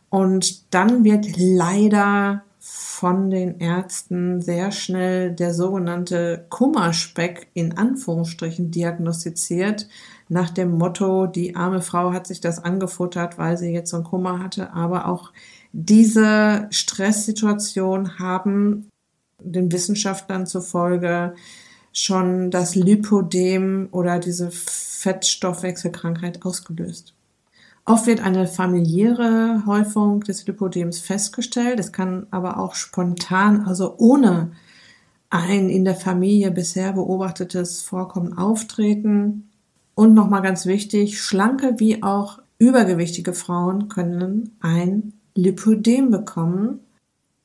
Und 0.09 0.73
dann 0.73 1.04
wird 1.04 1.26
leider 1.37 2.42
von 2.66 3.28
den 3.28 3.61
Ärzten 3.61 4.40
sehr 4.40 4.73
schnell 4.73 5.33
der 5.33 5.52
sogenannte 5.52 6.47
Kummerspeck 6.49 7.49
in 7.52 7.76
Anführungsstrichen 7.76 8.71
diagnostiziert, 8.71 9.87
nach 10.30 10.49
dem 10.49 10.78
Motto, 10.78 11.26
die 11.26 11.54
arme 11.56 11.83
Frau 11.83 12.14
hat 12.14 12.26
sich 12.26 12.40
das 12.40 12.64
angefuttert, 12.64 13.37
weil 13.37 13.59
sie 13.59 13.71
jetzt 13.71 13.90
so 13.90 13.99
einen 13.99 14.06
Kummer 14.06 14.42
hatte, 14.42 14.73
aber 14.73 15.09
auch 15.09 15.30
diese 15.73 16.66
Stresssituation 16.71 18.18
haben 18.18 18.88
den 19.38 19.71
Wissenschaftlern 19.71 20.47
zufolge 20.47 21.35
schon 21.92 22.50
das 22.50 22.75
Lipodem 22.75 23.88
oder 23.90 24.18
diese 24.18 24.50
Fettstoffwechselkrankheit 24.50 26.47
ausgelöst. 26.47 27.14
Oft 27.85 28.07
wird 28.07 28.21
eine 28.21 28.47
familiäre 28.47 29.64
Häufung 29.67 30.21
des 30.21 30.47
Lipodems 30.47 31.00
festgestellt. 31.00 31.79
Es 31.79 31.93
kann 31.93 32.26
aber 32.31 32.59
auch 32.59 32.75
spontan, 32.75 33.67
also 33.67 33.95
ohne 33.99 34.53
ein 35.29 35.69
in 35.69 35.85
der 35.85 35.95
Familie 35.95 36.50
bisher 36.50 36.93
beobachtetes 36.95 37.83
Vorkommen 37.83 38.38
auftreten. 38.38 39.50
Und 39.95 40.14
nochmal 40.14 40.43
ganz 40.43 40.67
wichtig, 40.67 41.21
schlanke 41.21 41.75
wie 41.79 42.03
auch 42.03 42.41
übergewichtige 42.59 43.35
Frauen 43.35 43.88
können 43.88 44.57
ein 44.61 45.12
Lipodem 45.35 46.11
bekommen 46.11 46.81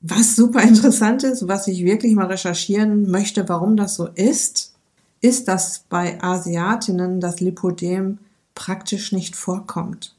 was 0.02 0.36
super 0.36 0.62
interessant 0.64 1.24
ist, 1.24 1.48
was 1.48 1.68
ich 1.68 1.84
wirklich 1.84 2.16
mal 2.16 2.28
recherchieren 2.28 3.10
möchte, 3.10 3.50
warum 3.50 3.76
das 3.76 3.96
so 3.96 4.08
ist, 4.08 4.74
ist, 5.22 5.48
dass 5.48 5.84
bei 5.90 6.22
Asiatinnen 6.24 7.20
das 7.20 7.42
Lipodem 7.42 8.20
praktisch 8.56 9.12
nicht 9.12 9.36
vorkommt. 9.36 10.16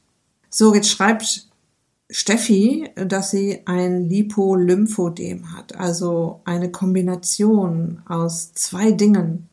So, 0.53 0.75
jetzt 0.75 0.89
schreibt 0.89 1.47
Steffi, 2.09 2.89
dass 2.95 3.31
sie 3.31 3.61
ein 3.65 4.09
Lipolymphödem 4.09 5.55
hat, 5.55 5.75
also 5.75 6.41
eine 6.43 6.69
Kombination 6.69 8.01
aus 8.05 8.51
zwei 8.53 8.91
Dingen. 8.91 9.47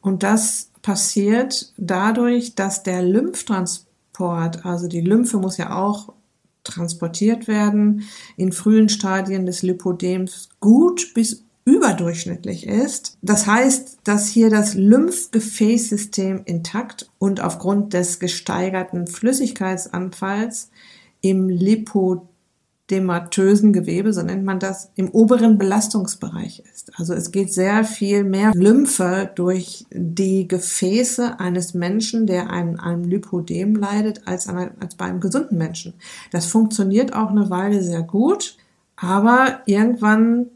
Und 0.00 0.22
das 0.22 0.70
passiert 0.80 1.74
dadurch, 1.76 2.54
dass 2.54 2.82
der 2.82 3.02
Lymphtransport, 3.02 4.64
also 4.64 4.88
die 4.88 5.02
Lymphe 5.02 5.36
muss 5.36 5.58
ja 5.58 5.76
auch 5.76 6.14
transportiert 6.64 7.46
werden, 7.46 8.04
in 8.38 8.52
frühen 8.52 8.88
Stadien 8.88 9.44
des 9.44 9.60
Lipodems 9.62 10.48
gut 10.60 11.12
bis 11.12 11.44
überdurchschnittlich 11.68 12.66
ist. 12.66 13.18
Das 13.20 13.46
heißt, 13.46 13.98
dass 14.04 14.28
hier 14.28 14.48
das 14.48 14.74
Lymphgefäßsystem 14.74 16.42
intakt 16.46 17.10
und 17.18 17.40
aufgrund 17.40 17.92
des 17.92 18.18
gesteigerten 18.18 19.06
Flüssigkeitsanfalls 19.06 20.70
im 21.20 21.48
Lipodem 21.48 22.28
dematösen 22.90 23.72
Gewebe, 23.72 24.12
so 24.12 24.22
nennt 24.22 24.44
man 24.44 24.58
das, 24.58 24.90
im 24.96 25.10
oberen 25.10 25.58
Belastungsbereich 25.58 26.62
ist. 26.72 26.98
Also 26.98 27.12
es 27.12 27.32
geht 27.32 27.52
sehr 27.52 27.84
viel 27.84 28.24
mehr 28.24 28.52
Lymphe 28.54 29.30
durch 29.34 29.84
die 29.90 30.48
Gefäße 30.48 31.38
eines 31.38 31.74
Menschen, 31.74 32.26
der 32.26 32.48
an 32.50 32.80
einem 32.80 33.04
Lipodem 33.04 33.74
leidet, 33.74 34.26
als, 34.26 34.48
an, 34.48 34.70
als 34.80 34.94
bei 34.94 35.04
einem 35.04 35.20
gesunden 35.20 35.58
Menschen. 35.58 35.94
Das 36.30 36.46
funktioniert 36.46 37.12
auch 37.12 37.30
eine 37.30 37.50
Weile 37.50 37.82
sehr 37.82 38.02
gut, 38.02 38.56
aber 38.96 39.60
irgendwann 39.66 40.46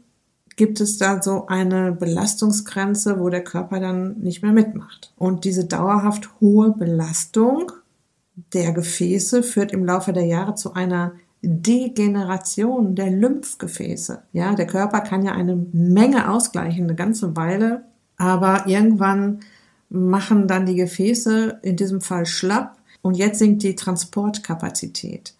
gibt 0.55 0.81
es 0.81 0.97
da 0.97 1.21
so 1.21 1.47
eine 1.47 1.91
Belastungsgrenze, 1.91 3.19
wo 3.19 3.29
der 3.29 3.43
Körper 3.43 3.79
dann 3.79 4.19
nicht 4.19 4.41
mehr 4.43 4.51
mitmacht. 4.51 5.13
Und 5.17 5.45
diese 5.45 5.65
dauerhaft 5.65 6.29
hohe 6.41 6.71
Belastung 6.71 7.71
der 8.53 8.71
Gefäße 8.71 9.43
führt 9.43 9.71
im 9.71 9.85
Laufe 9.85 10.13
der 10.13 10.25
Jahre 10.25 10.55
zu 10.55 10.73
einer 10.73 11.13
Degeneration 11.41 12.95
der 12.95 13.11
Lymphgefäße. 13.11 14.23
Ja, 14.31 14.55
der 14.55 14.65
Körper 14.65 15.01
kann 15.01 15.23
ja 15.23 15.33
eine 15.33 15.55
Menge 15.73 16.31
ausgleichen, 16.31 16.85
eine 16.85 16.95
ganze 16.95 17.35
Weile, 17.35 17.83
aber 18.17 18.65
irgendwann 18.67 19.41
machen 19.89 20.47
dann 20.47 20.65
die 20.65 20.75
Gefäße 20.75 21.59
in 21.61 21.75
diesem 21.75 22.01
Fall 22.01 22.25
schlapp 22.25 22.77
und 23.01 23.15
jetzt 23.15 23.39
sinkt 23.39 23.61
die 23.63 23.75
Transportkapazität. 23.75 25.35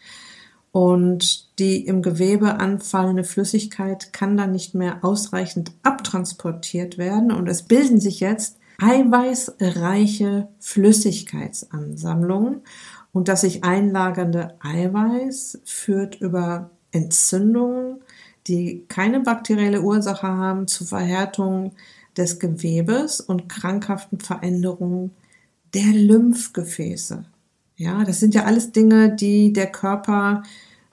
Und 0.74 1.60
die 1.60 1.86
im 1.86 2.02
Gewebe 2.02 2.56
anfallende 2.56 3.24
Flüssigkeit 3.24 4.12
kann 4.12 4.38
dann 4.38 4.52
nicht 4.52 4.74
mehr 4.74 5.06
ausreichend 5.06 5.72
abtransportiert 5.84 6.98
werden 6.98 7.32
und 7.32 7.48
es 7.48 7.62
bilden 7.62 8.00
sich 8.00 8.20
jetzt 8.20 8.58
eiweißreiche 8.80 10.48
Flüssigkeitsansammlungen 10.60 12.62
und 13.12 13.28
das 13.28 13.42
sich 13.42 13.64
einlagernde 13.64 14.56
Eiweiß 14.62 15.62
führt 15.64 16.20
über 16.20 16.72
Entzündungen, 16.92 18.02
die 18.48 18.86
keine 18.88 19.20
bakterielle 19.20 19.84
Ursache 19.84 20.28
haben, 20.28 20.68
zu 20.68 20.86
Verhärtung 20.86 21.74
des 22.18 22.40
Gewebes 22.40 23.22
und 23.22 23.48
krankhaften 23.48 24.20
Veränderungen 24.20 25.12
der 25.76 25.94
Lymphgefäße. 25.94 27.26
Ja, 27.76 28.04
das 28.04 28.20
sind 28.20 28.36
ja 28.36 28.44
alles 28.44 28.72
Dinge, 28.72 29.16
die 29.16 29.54
der 29.54 29.68
Körper 29.68 30.44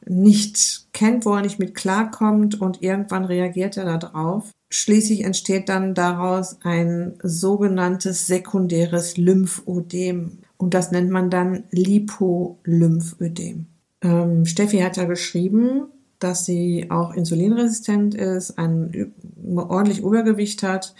nicht 0.06 0.86
kennt, 0.92 1.26
wo 1.26 1.34
er 1.34 1.42
nicht 1.42 1.58
mit 1.58 1.74
klarkommt 1.74 2.60
und 2.60 2.82
irgendwann 2.82 3.24
reagiert 3.24 3.76
er 3.76 3.98
darauf. 3.98 4.50
Schließlich 4.70 5.24
entsteht 5.24 5.68
dann 5.68 5.94
daraus 5.94 6.58
ein 6.62 7.14
sogenanntes 7.22 8.26
sekundäres 8.26 9.16
Lymphodem. 9.16 10.38
Und 10.56 10.74
das 10.74 10.90
nennt 10.90 11.10
man 11.10 11.30
dann 11.30 11.64
Lipolymphödem. 11.70 13.66
Ähm, 14.02 14.46
Steffi 14.46 14.78
hat 14.78 14.96
ja 14.96 15.04
geschrieben, 15.04 15.88
dass 16.18 16.44
sie 16.44 16.90
auch 16.90 17.14
insulinresistent 17.14 18.14
ist, 18.14 18.58
ein 18.58 19.12
ordentlich 19.56 20.00
Übergewicht 20.00 20.62
hat 20.62 20.94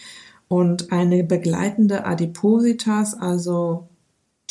und 0.49 0.93
eine 0.93 1.23
begleitende 1.25 2.07
Adipositas, 2.07 3.15
also 3.15 3.90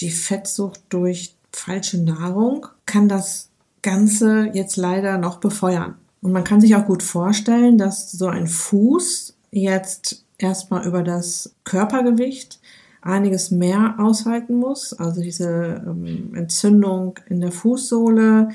die 0.01 0.11
Fettsucht 0.11 0.81
durch 0.89 1.35
falsche 1.51 2.01
Nahrung, 2.01 2.67
kann 2.85 3.09
das 3.09 3.49
Ganze 3.81 4.49
jetzt 4.53 4.77
leider 4.77 5.17
noch 5.17 5.37
befeuern. 5.37 5.95
Und 6.21 6.31
man 6.31 6.43
kann 6.43 6.61
sich 6.61 6.75
auch 6.75 6.85
gut 6.85 7.03
vorstellen, 7.03 7.77
dass 7.77 8.11
so 8.11 8.27
ein 8.27 8.47
Fuß 8.47 9.35
jetzt 9.51 10.25
erstmal 10.37 10.85
über 10.85 11.01
das 11.01 11.53
Körpergewicht 11.63 12.59
einiges 13.01 13.51
mehr 13.51 13.95
aushalten 13.97 14.55
muss. 14.55 14.93
Also 14.93 15.21
diese 15.21 15.83
ähm, 15.85 16.35
Entzündung 16.35 17.17
in 17.29 17.39
der 17.39 17.51
Fußsohle 17.51 18.49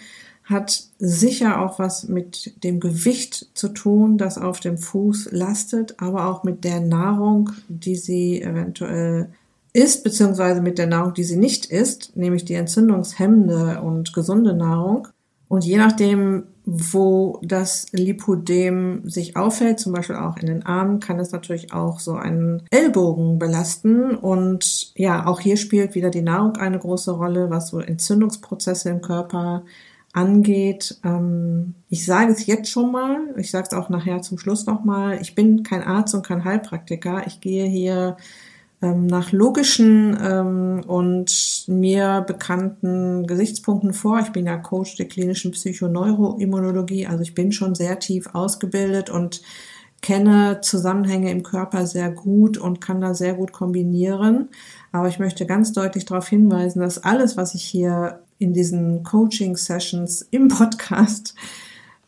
hat 0.44 0.84
sicher 0.98 1.62
auch 1.62 1.78
was 1.78 2.06
mit 2.06 2.62
dem 2.62 2.78
Gewicht 2.78 3.48
zu 3.54 3.68
tun, 3.68 4.18
das 4.18 4.36
auf 4.36 4.60
dem 4.60 4.76
Fuß 4.76 5.30
lastet, 5.32 5.94
aber 6.02 6.26
auch 6.26 6.44
mit 6.44 6.64
der 6.64 6.80
Nahrung, 6.80 7.50
die 7.68 7.96
sie 7.96 8.42
eventuell 8.42 9.30
isst, 9.74 10.04
beziehungsweise 10.04 10.62
mit 10.62 10.78
der 10.78 10.86
Nahrung, 10.86 11.12
die 11.12 11.24
sie 11.24 11.36
nicht 11.36 11.66
isst, 11.66 12.16
nämlich 12.16 12.44
die 12.46 12.54
entzündungshemmende 12.54 13.82
und 13.82 14.14
gesunde 14.14 14.54
Nahrung. 14.54 15.08
Und 15.48 15.64
je 15.64 15.76
nachdem, 15.76 16.44
wo 16.64 17.38
das 17.42 17.86
Lipodem 17.92 19.02
sich 19.04 19.36
auffällt, 19.36 19.78
zum 19.78 19.92
Beispiel 19.92 20.16
auch 20.16 20.38
in 20.38 20.46
den 20.46 20.64
Armen, 20.64 21.00
kann 21.00 21.20
es 21.20 21.32
natürlich 21.32 21.72
auch 21.72 22.00
so 22.00 22.14
einen 22.14 22.62
Ellbogen 22.70 23.38
belasten. 23.38 24.16
Und 24.16 24.92
ja, 24.96 25.26
auch 25.26 25.40
hier 25.40 25.56
spielt 25.56 25.94
wieder 25.94 26.10
die 26.10 26.22
Nahrung 26.22 26.56
eine 26.56 26.78
große 26.78 27.10
Rolle, 27.10 27.50
was 27.50 27.68
so 27.68 27.80
Entzündungsprozesse 27.80 28.88
im 28.88 29.02
Körper 29.02 29.64
angeht. 30.12 30.98
Ähm, 31.04 31.74
ich 31.90 32.06
sage 32.06 32.32
es 32.32 32.46
jetzt 32.46 32.70
schon 32.70 32.92
mal, 32.92 33.34
ich 33.36 33.50
sage 33.50 33.66
es 33.70 33.76
auch 33.76 33.90
nachher 33.90 34.22
zum 34.22 34.38
Schluss 34.38 34.64
nochmal, 34.64 35.18
ich 35.20 35.34
bin 35.34 35.64
kein 35.64 35.82
Arzt 35.82 36.14
und 36.14 36.24
kein 36.24 36.44
Heilpraktiker. 36.44 37.26
Ich 37.26 37.40
gehe 37.40 37.66
hier 37.66 38.16
ähm, 38.84 39.06
nach 39.06 39.32
logischen 39.32 40.16
ähm, 40.22 40.82
und 40.86 41.64
mir 41.68 42.22
bekannten 42.26 43.26
Gesichtspunkten 43.26 43.94
vor. 43.94 44.20
Ich 44.20 44.30
bin 44.30 44.44
ja 44.44 44.58
Coach 44.58 44.96
der 44.96 45.08
klinischen 45.08 45.52
Psychoneuroimmunologie, 45.52 47.06
also 47.06 47.22
ich 47.22 47.34
bin 47.34 47.50
schon 47.50 47.74
sehr 47.74 47.98
tief 47.98 48.28
ausgebildet 48.34 49.08
und 49.08 49.40
kenne 50.02 50.60
Zusammenhänge 50.60 51.30
im 51.30 51.42
Körper 51.42 51.86
sehr 51.86 52.10
gut 52.10 52.58
und 52.58 52.82
kann 52.82 53.00
da 53.00 53.14
sehr 53.14 53.32
gut 53.32 53.52
kombinieren. 53.52 54.50
Aber 54.92 55.08
ich 55.08 55.18
möchte 55.18 55.46
ganz 55.46 55.72
deutlich 55.72 56.04
darauf 56.04 56.28
hinweisen, 56.28 56.80
dass 56.80 57.02
alles, 57.02 57.38
was 57.38 57.54
ich 57.54 57.64
hier 57.64 58.20
in 58.38 58.52
diesen 58.52 59.02
Coaching-Sessions 59.02 60.28
im 60.30 60.48
Podcast 60.48 61.34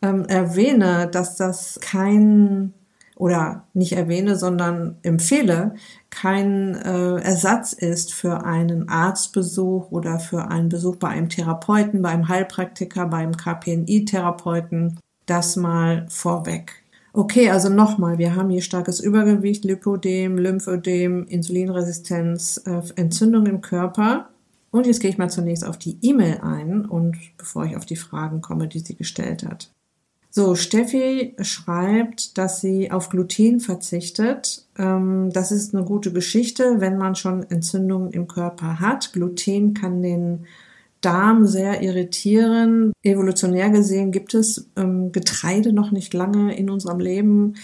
ähm, 0.03 0.25
erwähne, 0.25 1.09
dass 1.11 1.37
das 1.37 1.79
kein 1.81 2.73
oder 3.17 3.63
nicht 3.73 3.93
erwähne, 3.93 4.35
sondern 4.35 4.97
empfehle, 5.01 5.75
kein 6.09 6.75
äh, 6.75 7.15
Ersatz 7.17 7.73
ist 7.73 8.13
für 8.13 8.43
einen 8.45 8.89
Arztbesuch 8.89 9.91
oder 9.91 10.19
für 10.19 10.49
einen 10.49 10.69
Besuch 10.69 10.97
bei 10.97 11.09
einem 11.09 11.29
Therapeuten, 11.29 12.01
beim 12.01 12.27
Heilpraktiker, 12.27 13.07
beim 13.07 13.35
KPNI-Therapeuten. 13.35 14.99
Das 15.25 15.55
mal 15.55 16.05
vorweg. 16.09 16.83
Okay, 17.13 17.49
also 17.49 17.69
nochmal, 17.69 18.19
wir 18.19 18.35
haben 18.35 18.51
hier 18.51 18.61
starkes 18.61 18.99
Übergewicht, 18.99 19.65
Lipodem, 19.65 20.37
Lymphödem, 20.37 21.25
Insulinresistenz, 21.25 22.61
äh, 22.65 22.81
Entzündung 22.95 23.47
im 23.47 23.61
Körper. 23.61 24.29
Und 24.69 24.85
jetzt 24.85 24.99
gehe 24.99 25.09
ich 25.09 25.17
mal 25.17 25.29
zunächst 25.29 25.65
auf 25.65 25.77
die 25.77 25.97
E-Mail 26.01 26.41
ein 26.41 26.85
und 26.85 27.17
bevor 27.37 27.65
ich 27.65 27.75
auf 27.75 27.85
die 27.85 27.95
Fragen 27.95 28.41
komme, 28.41 28.67
die 28.67 28.79
sie 28.79 28.95
gestellt 28.95 29.43
hat. 29.43 29.71
So, 30.37 30.53
Steffi 30.53 31.33
schreibt, 31.41 32.37
dass 32.37 32.61
sie 32.61 32.91
auf 32.91 33.09
Gluten 33.09 33.59
verzichtet. 33.59 34.67
Ähm, 34.77 35.31
das 35.33 35.51
ist 35.51 35.73
eine 35.73 35.83
gute 35.83 36.13
Geschichte, 36.13 36.75
wenn 36.77 36.95
man 36.95 37.15
schon 37.15 37.41
Entzündungen 37.49 38.11
im 38.11 38.27
Körper 38.27 38.79
hat. 38.79 39.13
Gluten 39.13 39.73
kann 39.73 40.03
den 40.03 40.45
Darm 41.01 41.47
sehr 41.47 41.81
irritieren. 41.81 42.93
Evolutionär 43.01 43.71
gesehen 43.71 44.11
gibt 44.11 44.35
es 44.35 44.69
ähm, 44.75 45.11
Getreide 45.11 45.73
noch 45.73 45.89
nicht 45.89 46.13
lange 46.13 46.55
in 46.55 46.69
unserem 46.69 46.99
Leben. 46.99 47.55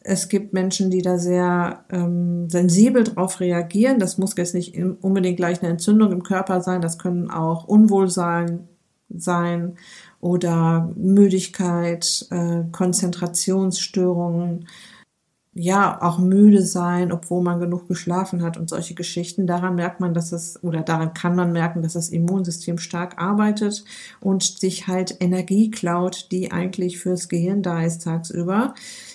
Es 0.00 0.28
gibt 0.28 0.52
Menschen, 0.52 0.90
die 0.90 1.00
da 1.00 1.16
sehr 1.16 1.86
ähm, 1.88 2.50
sensibel 2.50 3.02
drauf 3.02 3.40
reagieren. 3.40 3.98
Das 3.98 4.18
muss 4.18 4.36
jetzt 4.36 4.54
nicht 4.54 4.76
unbedingt 5.00 5.38
gleich 5.38 5.62
eine 5.62 5.70
Entzündung 5.70 6.12
im 6.12 6.22
Körper 6.22 6.60
sein. 6.60 6.82
Das 6.82 6.98
können 6.98 7.30
auch 7.30 7.66
Unwohlsein 7.66 8.68
sein 9.14 9.76
oder 10.20 10.92
Müdigkeit, 10.96 12.26
äh, 12.30 12.64
Konzentrationsstörungen, 12.72 14.66
ja, 15.52 16.00
auch 16.00 16.18
müde 16.18 16.62
sein, 16.62 17.10
obwohl 17.10 17.42
man 17.42 17.58
genug 17.58 17.88
geschlafen 17.88 18.42
hat 18.42 18.56
und 18.56 18.70
solche 18.70 18.94
Geschichten. 18.94 19.48
Daran 19.48 19.74
merkt 19.74 19.98
man, 19.98 20.14
dass 20.14 20.30
es, 20.30 20.62
oder 20.62 20.82
daran 20.82 21.12
kann 21.12 21.34
man 21.34 21.52
merken, 21.52 21.82
dass 21.82 21.94
das 21.94 22.08
Immunsystem 22.10 22.78
stark 22.78 23.20
arbeitet 23.20 23.84
und 24.20 24.44
sich 24.44 24.86
halt 24.86 25.16
Energie 25.18 25.70
klaut, 25.70 26.28
die 26.30 26.52
eigentlich 26.52 26.98
fürs 27.00 27.28
Gehirn 27.28 27.62
da 27.62 27.82
ist 27.82 28.04
tagsüber. 28.04 28.74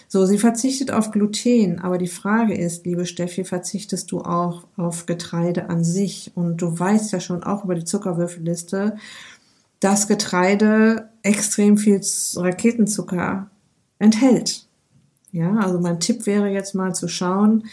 So, 0.10 0.25
sie 0.25 0.38
verzichtet 0.38 0.91
auf 0.91 1.12
Gluten, 1.12 1.79
aber 1.79 1.97
die 1.97 2.08
Frage 2.08 2.53
ist, 2.53 2.86
liebe 2.86 3.05
Steffi, 3.05 3.45
verzichtest 3.45 4.12
du 4.12 4.19
auch 4.19 4.67
auf 4.75 5.05
Getreide 5.05 5.69
an 5.69 5.84
sich? 5.86 6.31
Und 6.36 6.62
du 6.62 6.77
weißt 6.77 7.13
ja 7.13 7.21
schon 7.21 7.43
auch 7.43 7.63
über 7.63 7.75
die 7.75 7.86
Zuckerwürfelliste, 7.86 8.97
dass 9.86 10.08
Getreide 10.08 11.10
extrem 11.21 11.78
viel 11.78 12.02
Raketenzucker 12.36 13.52
enthält. 14.00 14.65
Ja, 15.32 15.58
also 15.58 15.80
mein 15.80 16.00
Tipp 16.00 16.26
wäre 16.26 16.50
jetzt 16.50 16.74
mal 16.74 16.95
zu 16.95 17.08
schauen, 17.08 17.65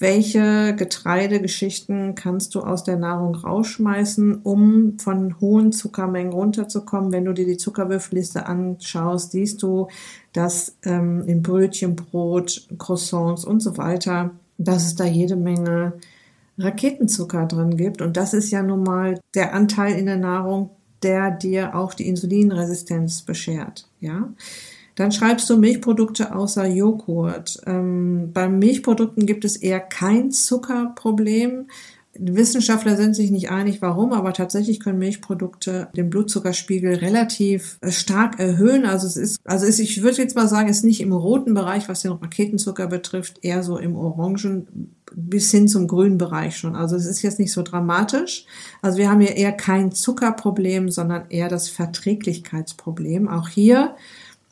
welche 0.00 0.74
Getreidegeschichten 0.74 2.16
kannst 2.16 2.56
du 2.56 2.62
aus 2.62 2.82
der 2.82 2.96
Nahrung 2.96 3.36
rausschmeißen, 3.36 4.40
um 4.42 4.98
von 4.98 5.40
hohen 5.40 5.70
Zuckermengen 5.70 6.32
runterzukommen. 6.32 7.12
Wenn 7.12 7.26
du 7.26 7.32
dir 7.32 7.46
die 7.46 7.58
Zuckerwürfelliste 7.58 8.46
anschaust, 8.46 9.30
siehst 9.30 9.62
du, 9.62 9.86
dass 10.32 10.74
ähm, 10.82 11.22
in 11.28 11.42
Brötchen, 11.42 11.94
Brot, 11.94 12.66
Croissants 12.76 13.44
und 13.44 13.60
so 13.60 13.76
weiter, 13.76 14.32
dass 14.58 14.84
es 14.84 14.96
da 14.96 15.04
jede 15.04 15.36
Menge 15.36 15.92
Raketenzucker 16.58 17.46
drin 17.46 17.76
gibt. 17.76 18.02
Und 18.02 18.16
das 18.16 18.34
ist 18.34 18.50
ja 18.50 18.64
nun 18.64 18.82
mal 18.82 19.20
der 19.36 19.54
Anteil 19.54 19.96
in 19.96 20.06
der 20.06 20.16
Nahrung, 20.16 20.70
der 21.02 21.30
dir 21.30 21.74
auch 21.74 21.94
die 21.94 22.08
Insulinresistenz 22.08 23.22
beschert. 23.22 23.88
Ja. 24.00 24.32
Dann 24.96 25.12
schreibst 25.12 25.48
du 25.48 25.56
Milchprodukte 25.56 26.34
außer 26.34 26.66
Joghurt. 26.66 27.60
Ähm, 27.66 28.30
bei 28.34 28.48
Milchprodukten 28.48 29.24
gibt 29.24 29.44
es 29.44 29.56
eher 29.56 29.80
kein 29.80 30.30
Zuckerproblem. 30.30 31.68
Wissenschaftler 32.18 32.96
sind 32.96 33.14
sich 33.14 33.30
nicht 33.30 33.50
einig, 33.50 33.80
warum, 33.82 34.12
aber 34.12 34.32
tatsächlich 34.32 34.80
können 34.80 34.98
Milchprodukte 34.98 35.88
den 35.96 36.10
Blutzuckerspiegel 36.10 36.96
relativ 36.96 37.78
äh, 37.80 37.92
stark 37.92 38.40
erhöhen. 38.40 38.84
Also 38.84 39.06
es 39.06 39.16
ist, 39.16 39.40
also 39.44 39.64
ist, 39.64 39.78
ich 39.78 40.02
würde 40.02 40.18
jetzt 40.18 40.34
mal 40.34 40.48
sagen, 40.48 40.68
es 40.68 40.78
ist 40.78 40.84
nicht 40.84 41.00
im 41.00 41.12
roten 41.12 41.54
Bereich, 41.54 41.88
was 41.88 42.02
den 42.02 42.12
Raketenzucker 42.12 42.88
betrifft, 42.88 43.38
eher 43.42 43.62
so 43.62 43.78
im 43.78 43.94
orangen 43.94 44.96
bis 45.12 45.50
hin 45.50 45.68
zum 45.68 45.88
grünen 45.88 46.18
Bereich 46.18 46.56
schon. 46.56 46.76
Also 46.76 46.96
es 46.96 47.06
ist 47.06 47.22
jetzt 47.22 47.38
nicht 47.38 47.52
so 47.52 47.62
dramatisch. 47.62 48.44
Also 48.82 48.98
wir 48.98 49.10
haben 49.10 49.20
hier 49.20 49.36
eher 49.36 49.52
kein 49.52 49.92
Zuckerproblem, 49.92 50.90
sondern 50.90 51.24
eher 51.30 51.48
das 51.48 51.68
Verträglichkeitsproblem. 51.68 53.28
Auch 53.28 53.48
hier 53.48 53.94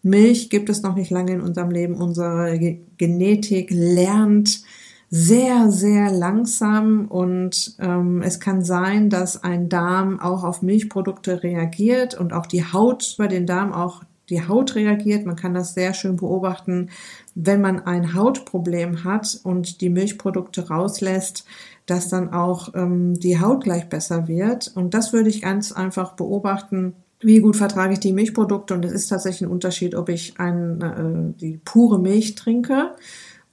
Milch 0.02 0.48
gibt 0.50 0.68
es 0.68 0.82
noch 0.82 0.94
nicht 0.94 1.10
lange 1.10 1.32
in 1.32 1.40
unserem 1.40 1.70
Leben. 1.70 1.94
Unsere 1.94 2.58
Genetik 2.96 3.70
lernt 3.70 4.62
sehr, 5.10 5.70
sehr 5.70 6.10
langsam 6.10 7.06
und 7.08 7.76
ähm, 7.78 8.20
es 8.22 8.40
kann 8.40 8.62
sein, 8.62 9.08
dass 9.08 9.42
ein 9.42 9.68
Darm 9.68 10.20
auch 10.20 10.44
auf 10.44 10.60
Milchprodukte 10.60 11.42
reagiert 11.42 12.14
und 12.14 12.32
auch 12.32 12.46
die 12.46 12.64
Haut 12.64 13.14
bei 13.16 13.26
den 13.26 13.46
Darm 13.46 13.72
auch 13.72 14.02
die 14.28 14.46
Haut 14.46 14.74
reagiert. 14.74 15.24
Man 15.24 15.36
kann 15.36 15.54
das 15.54 15.72
sehr 15.72 15.94
schön 15.94 16.16
beobachten, 16.16 16.90
wenn 17.34 17.62
man 17.62 17.80
ein 17.80 18.14
Hautproblem 18.14 19.04
hat 19.04 19.40
und 19.42 19.80
die 19.80 19.88
Milchprodukte 19.88 20.68
rauslässt, 20.68 21.46
dass 21.86 22.08
dann 22.08 22.34
auch 22.34 22.74
ähm, 22.74 23.18
die 23.18 23.40
Haut 23.40 23.64
gleich 23.64 23.88
besser 23.88 24.28
wird. 24.28 24.70
Und 24.74 24.92
das 24.92 25.14
würde 25.14 25.30
ich 25.30 25.40
ganz 25.40 25.72
einfach 25.72 26.12
beobachten. 26.12 26.92
Wie 27.20 27.40
gut 27.40 27.56
vertrage 27.56 27.94
ich 27.94 28.00
die 28.00 28.12
Milchprodukte? 28.12 28.74
Und 28.74 28.84
es 28.84 28.92
ist 28.92 29.08
tatsächlich 29.08 29.48
ein 29.48 29.52
Unterschied, 29.52 29.94
ob 29.94 30.10
ich 30.10 30.38
ein, 30.38 30.82
äh, 30.82 31.40
die 31.40 31.58
pure 31.64 31.98
Milch 31.98 32.34
trinke 32.34 32.92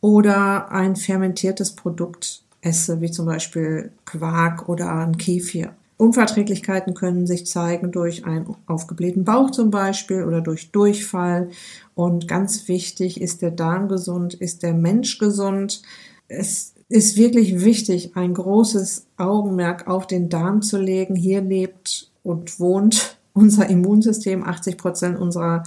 oder 0.06 0.72
ein 0.72 0.96
fermentiertes 0.96 1.72
Produkt 1.72 2.44
esse, 2.62 3.02
wie 3.02 3.10
zum 3.10 3.26
Beispiel 3.26 3.90
Quark 4.06 4.70
oder 4.70 4.94
ein 4.94 5.18
Kefir. 5.18 5.72
Unverträglichkeiten 5.98 6.94
können 6.94 7.26
sich 7.26 7.48
zeigen 7.48 7.92
durch 7.92 8.24
einen 8.24 8.56
aufgeblähten 8.68 9.24
Bauch 9.24 9.50
zum 9.50 9.72
Beispiel 9.72 10.24
oder 10.24 10.42
durch 10.42 10.70
Durchfall. 10.70 11.50
Und 11.96 12.28
ganz 12.28 12.68
wichtig, 12.68 13.20
ist 13.20 13.42
der 13.42 13.50
Darm 13.50 13.88
gesund, 13.88 14.36
ist 14.36 14.62
der 14.62 14.76
Mensch 14.76 15.18
gesund. 15.18 15.82
Es 16.28 16.76
ist 16.88 17.18
wirklich 17.18 17.64
wichtig, 17.64 18.16
ein 18.16 18.36
großes 18.36 19.08
Augenmerk 19.18 19.88
auf 19.88 20.06
den 20.06 20.30
Darm 20.30 20.62
zu 20.62 20.78
legen. 20.78 21.16
Hier 21.16 21.42
lebt 21.42 22.12
und 22.22 22.60
wohnt 22.60 23.18
unser 23.34 23.68
Immunsystem. 23.68 24.44
80 24.44 24.78
Prozent 24.78 25.18
unserer 25.18 25.64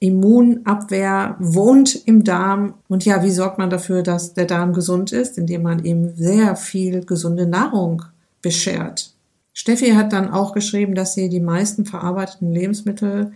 Immunabwehr 0.00 1.36
wohnt 1.38 2.06
im 2.06 2.24
Darm. 2.24 2.74
Und 2.88 3.04
ja, 3.04 3.22
wie 3.22 3.30
sorgt 3.30 3.58
man 3.58 3.70
dafür, 3.70 4.02
dass 4.02 4.34
der 4.34 4.46
Darm 4.46 4.72
gesund 4.72 5.12
ist? 5.12 5.38
Indem 5.38 5.62
man 5.62 5.84
ihm 5.84 6.14
sehr 6.14 6.56
viel 6.56 7.04
gesunde 7.04 7.46
Nahrung 7.46 8.02
beschert. 8.42 9.12
Steffi 9.52 9.90
hat 9.90 10.12
dann 10.12 10.30
auch 10.30 10.52
geschrieben, 10.52 10.94
dass 10.94 11.14
sie 11.14 11.28
die 11.28 11.40
meisten 11.40 11.84
verarbeiteten 11.84 12.52
Lebensmittel 12.52 13.32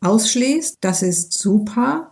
ausschließt. 0.00 0.78
Das 0.80 1.02
ist 1.02 1.32
super. 1.32 2.10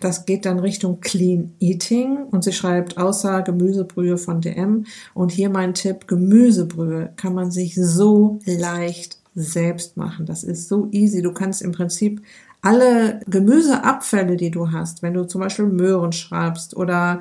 Das 0.00 0.24
geht 0.26 0.44
dann 0.46 0.58
Richtung 0.58 1.00
Clean 1.00 1.52
Eating 1.60 2.24
und 2.30 2.44
sie 2.44 2.52
schreibt 2.52 2.98
außer 2.98 3.42
Gemüsebrühe 3.42 4.16
von 4.16 4.40
DM. 4.40 4.86
Und 5.12 5.32
hier 5.32 5.50
mein 5.50 5.74
Tipp, 5.74 6.08
Gemüsebrühe 6.08 7.12
kann 7.16 7.34
man 7.34 7.50
sich 7.50 7.74
so 7.74 8.38
leicht 8.44 9.18
selbst 9.34 9.96
machen. 9.96 10.26
Das 10.26 10.44
ist 10.44 10.68
so 10.68 10.88
easy. 10.90 11.22
Du 11.22 11.32
kannst 11.32 11.62
im 11.62 11.72
Prinzip 11.72 12.22
alle 12.64 13.20
Gemüseabfälle, 13.26 14.36
die 14.36 14.50
du 14.50 14.72
hast, 14.72 15.02
wenn 15.02 15.12
du 15.12 15.24
zum 15.24 15.42
Beispiel 15.42 15.66
Möhren 15.66 16.12
schreibst 16.12 16.74
oder 16.74 17.18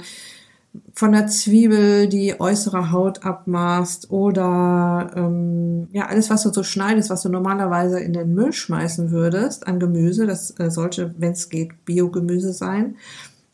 von 0.93 1.11
der 1.11 1.27
Zwiebel 1.27 2.07
die 2.07 2.39
äußere 2.39 2.91
Haut 2.91 3.25
abmachst 3.25 4.09
oder 4.09 5.11
ähm, 5.15 5.87
ja 5.91 6.07
alles, 6.07 6.29
was 6.29 6.43
du 6.43 6.53
so 6.53 6.63
schneidest, 6.63 7.09
was 7.09 7.23
du 7.23 7.29
normalerweise 7.29 7.99
in 7.99 8.13
den 8.13 8.33
Müll 8.33 8.53
schmeißen 8.53 9.11
würdest 9.11 9.67
an 9.67 9.79
Gemüse, 9.79 10.25
das 10.25 10.57
äh, 10.59 10.71
sollte, 10.71 11.13
wenn 11.17 11.33
es 11.33 11.49
geht, 11.49 11.85
Biogemüse 11.85 12.53
sein, 12.53 12.95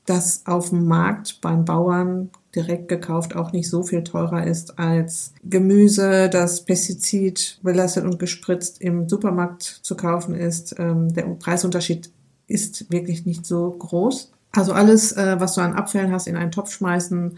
das 0.06 0.43
auf 0.45 0.69
dem 0.69 0.86
Markt 0.86 1.41
beim 1.41 1.65
Bauern 1.65 2.30
direkt 2.55 2.88
gekauft 2.88 3.35
auch 3.35 3.51
nicht 3.51 3.69
so 3.69 3.83
viel 3.83 4.03
teurer 4.03 4.45
ist 4.45 4.79
als 4.79 5.33
Gemüse, 5.43 6.29
das 6.29 6.65
Pestizid 6.65 7.59
belastet 7.62 8.05
und 8.05 8.19
gespritzt 8.19 8.81
im 8.81 9.07
Supermarkt 9.07 9.63
zu 9.63 9.95
kaufen 9.95 10.33
ist. 10.33 10.75
Ähm, 10.79 11.13
der 11.13 11.23
Preisunterschied 11.23 12.09
ist 12.47 12.91
wirklich 12.91 13.25
nicht 13.25 13.45
so 13.45 13.69
groß. 13.71 14.31
Also 14.51 14.73
alles, 14.73 15.12
äh, 15.12 15.35
was 15.39 15.53
du 15.53 15.62
an 15.62 15.73
Abfällen 15.73 16.12
hast, 16.12 16.27
in 16.27 16.35
einen 16.35 16.51
Topf 16.51 16.71
schmeißen 16.71 17.35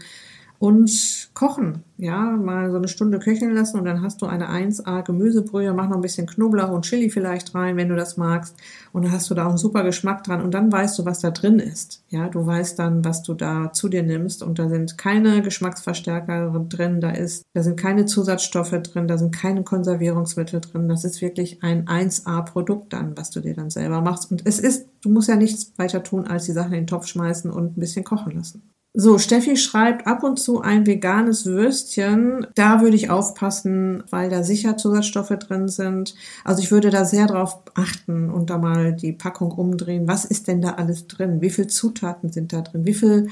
und 0.62 1.30
kochen. 1.34 1.82
Ja, 1.96 2.20
mal 2.20 2.70
so 2.70 2.76
eine 2.76 2.86
Stunde 2.86 3.18
köcheln 3.18 3.52
lassen 3.52 3.80
und 3.80 3.84
dann 3.84 4.00
hast 4.00 4.22
du 4.22 4.26
eine 4.26 4.48
1A 4.48 5.02
Gemüsebrühe, 5.02 5.74
mach 5.74 5.88
noch 5.88 5.96
ein 5.96 6.02
bisschen 6.02 6.28
Knoblauch 6.28 6.70
und 6.70 6.84
Chili 6.84 7.10
vielleicht 7.10 7.52
rein, 7.56 7.76
wenn 7.76 7.88
du 7.88 7.96
das 7.96 8.16
magst. 8.16 8.54
Und 8.92 9.04
dann 9.04 9.10
hast 9.10 9.28
du 9.28 9.34
da 9.34 9.46
auch 9.46 9.48
einen 9.48 9.58
super 9.58 9.82
Geschmack 9.82 10.22
dran 10.22 10.40
und 10.40 10.54
dann 10.54 10.70
weißt 10.70 10.96
du, 11.00 11.04
was 11.04 11.18
da 11.18 11.32
drin 11.32 11.58
ist. 11.58 12.04
Ja, 12.10 12.28
du 12.28 12.46
weißt 12.46 12.78
dann, 12.78 13.04
was 13.04 13.24
du 13.24 13.34
da 13.34 13.72
zu 13.72 13.88
dir 13.88 14.04
nimmst 14.04 14.44
und 14.44 14.60
da 14.60 14.68
sind 14.68 14.96
keine 14.96 15.42
Geschmacksverstärker 15.42 16.64
drin, 16.68 17.00
da 17.00 17.10
ist, 17.10 17.42
da 17.54 17.64
sind 17.64 17.76
keine 17.76 18.06
Zusatzstoffe 18.06 18.80
drin, 18.84 19.08
da 19.08 19.18
sind 19.18 19.34
keine 19.34 19.64
Konservierungsmittel 19.64 20.60
drin. 20.60 20.88
Das 20.88 21.02
ist 21.02 21.20
wirklich 21.22 21.64
ein 21.64 21.86
1A 21.86 22.40
Produkt 22.42 22.92
dann, 22.92 23.16
was 23.16 23.30
du 23.30 23.40
dir 23.40 23.54
dann 23.54 23.70
selber 23.70 24.00
machst. 24.00 24.30
Und 24.30 24.46
es 24.46 24.60
ist, 24.60 24.86
du 25.02 25.10
musst 25.10 25.28
ja 25.28 25.34
nichts 25.34 25.72
weiter 25.76 26.04
tun, 26.04 26.28
als 26.28 26.44
die 26.44 26.52
Sachen 26.52 26.72
in 26.72 26.82
den 26.82 26.86
Topf 26.86 27.08
schmeißen 27.08 27.50
und 27.50 27.76
ein 27.76 27.80
bisschen 27.80 28.04
kochen 28.04 28.36
lassen. 28.36 28.62
So, 28.94 29.16
Steffi 29.16 29.56
schreibt 29.56 30.06
ab 30.06 30.22
und 30.22 30.38
zu 30.38 30.60
ein 30.60 30.86
veganes 30.86 31.46
Würstchen. 31.46 32.46
Da 32.54 32.82
würde 32.82 32.94
ich 32.94 33.08
aufpassen, 33.08 34.04
weil 34.10 34.28
da 34.28 34.42
sicher 34.42 34.76
Zusatzstoffe 34.76 35.30
drin 35.30 35.68
sind. 35.68 36.14
Also 36.44 36.62
ich 36.62 36.70
würde 36.70 36.90
da 36.90 37.06
sehr 37.06 37.26
drauf 37.26 37.58
achten 37.74 38.28
und 38.28 38.50
da 38.50 38.58
mal 38.58 38.92
die 38.92 39.14
Packung 39.14 39.50
umdrehen. 39.50 40.06
Was 40.08 40.26
ist 40.26 40.46
denn 40.46 40.60
da 40.60 40.72
alles 40.74 41.06
drin? 41.06 41.40
Wie 41.40 41.48
viele 41.48 41.68
Zutaten 41.68 42.30
sind 42.32 42.52
da 42.52 42.60
drin? 42.60 42.84
Wie 42.84 42.92
viel, 42.92 43.28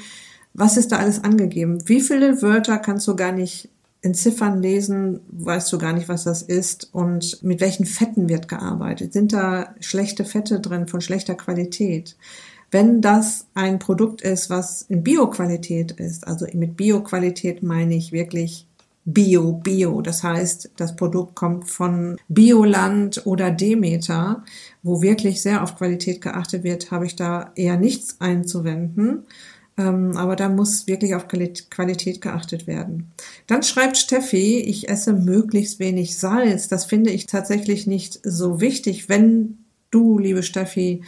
was 0.54 0.78
ist 0.78 0.92
da 0.92 0.96
alles 0.96 1.22
angegeben? 1.24 1.86
Wie 1.86 2.00
viele 2.00 2.40
Wörter 2.40 2.78
kannst 2.78 3.06
du 3.06 3.14
gar 3.14 3.32
nicht 3.32 3.68
entziffern, 4.02 4.62
lesen, 4.62 5.20
weißt 5.28 5.70
du 5.72 5.76
gar 5.76 5.92
nicht, 5.92 6.08
was 6.08 6.24
das 6.24 6.40
ist 6.40 6.88
und 6.92 7.42
mit 7.42 7.60
welchen 7.60 7.84
Fetten 7.84 8.30
wird 8.30 8.48
gearbeitet. 8.48 9.12
Sind 9.12 9.34
da 9.34 9.74
schlechte 9.80 10.24
Fette 10.24 10.58
drin 10.58 10.88
von 10.88 11.02
schlechter 11.02 11.34
Qualität? 11.34 12.16
Wenn 12.70 13.00
das 13.00 13.46
ein 13.54 13.78
Produkt 13.78 14.22
ist, 14.22 14.48
was 14.50 14.82
in 14.82 15.02
Bioqualität 15.02 15.92
ist, 15.92 16.26
also 16.26 16.46
mit 16.54 16.76
Bioqualität 16.76 17.62
meine 17.62 17.94
ich 17.94 18.12
wirklich 18.12 18.66
Bio, 19.04 19.52
Bio. 19.52 20.02
Das 20.02 20.22
heißt, 20.22 20.72
das 20.76 20.94
Produkt 20.94 21.34
kommt 21.34 21.68
von 21.68 22.16
Bioland 22.28 23.26
oder 23.26 23.50
Demeter, 23.50 24.44
wo 24.82 25.02
wirklich 25.02 25.42
sehr 25.42 25.62
auf 25.62 25.76
Qualität 25.76 26.20
geachtet 26.20 26.64
wird, 26.64 26.90
habe 26.90 27.06
ich 27.06 27.16
da 27.16 27.50
eher 27.56 27.76
nichts 27.76 28.20
einzuwenden. 28.20 29.24
Ähm, 29.78 30.16
aber 30.16 30.36
da 30.36 30.48
muss 30.48 30.86
wirklich 30.86 31.14
auf 31.14 31.26
Qualität 31.28 32.20
geachtet 32.20 32.66
werden. 32.66 33.10
Dann 33.46 33.62
schreibt 33.62 33.96
Steffi, 33.96 34.60
ich 34.60 34.88
esse 34.88 35.12
möglichst 35.12 35.78
wenig 35.78 36.18
Salz. 36.18 36.68
Das 36.68 36.84
finde 36.84 37.10
ich 37.10 37.26
tatsächlich 37.26 37.86
nicht 37.86 38.20
so 38.22 38.60
wichtig, 38.60 39.08
wenn 39.08 39.58
du, 39.90 40.18
liebe 40.18 40.42
Steffi, 40.42 41.02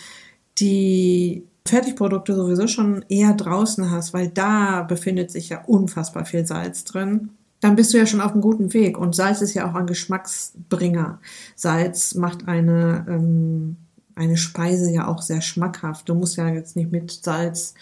die 0.58 1.44
Fertigprodukte 1.66 2.34
sowieso 2.34 2.66
schon 2.66 3.04
eher 3.08 3.34
draußen 3.34 3.90
hast, 3.90 4.12
weil 4.12 4.28
da 4.28 4.82
befindet 4.82 5.30
sich 5.30 5.48
ja 5.48 5.62
unfassbar 5.64 6.24
viel 6.24 6.46
Salz 6.46 6.84
drin, 6.84 7.30
dann 7.60 7.76
bist 7.76 7.94
du 7.94 7.98
ja 7.98 8.06
schon 8.06 8.20
auf 8.20 8.32
einem 8.32 8.40
guten 8.40 8.74
Weg. 8.74 8.98
Und 8.98 9.14
Salz 9.14 9.40
ist 9.40 9.54
ja 9.54 9.70
auch 9.70 9.74
ein 9.74 9.86
Geschmacksbringer. 9.86 11.20
Salz 11.54 12.14
macht 12.16 12.48
eine, 12.48 13.06
ähm, 13.08 13.76
eine 14.16 14.36
Speise 14.36 14.90
ja 14.90 15.06
auch 15.06 15.22
sehr 15.22 15.40
schmackhaft. 15.40 16.08
Du 16.08 16.14
musst 16.14 16.36
ja 16.36 16.48
jetzt 16.48 16.74
nicht 16.74 16.90
mit 16.90 17.12
Salz 17.12 17.74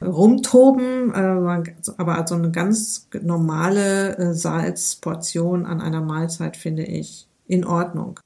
rumtoben, 0.00 1.12
äh, 1.12 1.72
aber 1.96 2.24
so 2.28 2.36
eine 2.36 2.52
ganz 2.52 3.08
normale 3.22 4.16
äh, 4.18 4.34
Salzportion 4.34 5.66
an 5.66 5.80
einer 5.80 6.00
Mahlzeit 6.00 6.56
finde 6.56 6.84
ich 6.84 7.26
in 7.46 7.64
Ordnung. 7.64 8.20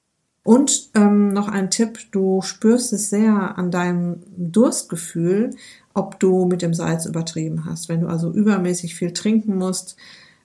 Und 0.49 0.89
ähm, 0.95 1.35
noch 1.35 1.49
ein 1.49 1.69
Tipp, 1.69 2.11
du 2.11 2.41
spürst 2.41 2.95
es 2.95 3.11
sehr 3.11 3.59
an 3.59 3.71
deinem 3.71 4.23
Durstgefühl, 4.35 5.51
ob 5.93 6.19
du 6.21 6.47
mit 6.47 6.63
dem 6.63 6.73
Salz 6.73 7.05
übertrieben 7.05 7.67
hast. 7.67 7.91
Wenn 7.91 8.01
du 8.01 8.07
also 8.07 8.33
übermäßig 8.33 8.95
viel 8.95 9.13
trinken 9.13 9.57
musst, 9.59 9.97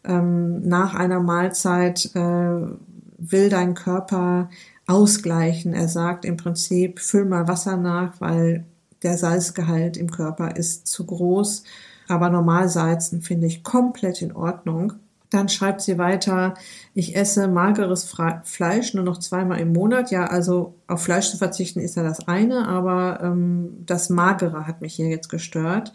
ähm, 0.04 0.62
nach 0.68 0.94
einer 0.94 1.22
Mahlzeit 1.22 2.14
äh, 2.16 2.20
will 2.20 3.50
dein 3.50 3.76
Körper 3.76 4.50
ausgleichen. 4.88 5.72
Er 5.72 5.88
sagt 5.88 6.26
im 6.26 6.36
Prinzip, 6.36 7.00
füll 7.00 7.24
mal 7.24 7.48
Wasser 7.48 7.78
nach, 7.78 8.20
weil 8.20 8.66
der 9.04 9.18
Salzgehalt 9.18 9.96
im 9.96 10.12
Körper 10.12 10.58
ist 10.58 10.86
zu 10.86 11.06
groß. 11.06 11.64
Aber 12.10 12.30
normal 12.30 12.68
salzen 12.68 13.22
finde 13.22 13.48
ich 13.48 13.64
komplett 13.64 14.22
in 14.22 14.36
Ordnung. 14.36 14.96
Dann 15.34 15.50
schreibt 15.50 15.82
sie 15.82 15.98
weiter, 15.98 16.54
ich 16.94 17.16
esse 17.16 17.48
mageres 17.48 18.14
Fleisch 18.44 18.94
nur 18.94 19.04
noch 19.04 19.18
zweimal 19.18 19.60
im 19.60 19.74
Monat. 19.74 20.12
Ja, 20.12 20.28
also 20.28 20.76
auf 20.88 21.02
Fleisch 21.02 21.32
zu 21.32 21.38
verzichten 21.38 21.80
ist 21.80 21.96
ja 21.96 22.04
das 22.04 22.28
eine, 22.28 22.68
aber 22.68 23.20
ähm, 23.24 23.84
das 23.84 24.10
Magere 24.10 24.68
hat 24.68 24.82
mich 24.82 24.94
hier 24.94 25.08
jetzt 25.08 25.30
gestört. 25.30 25.92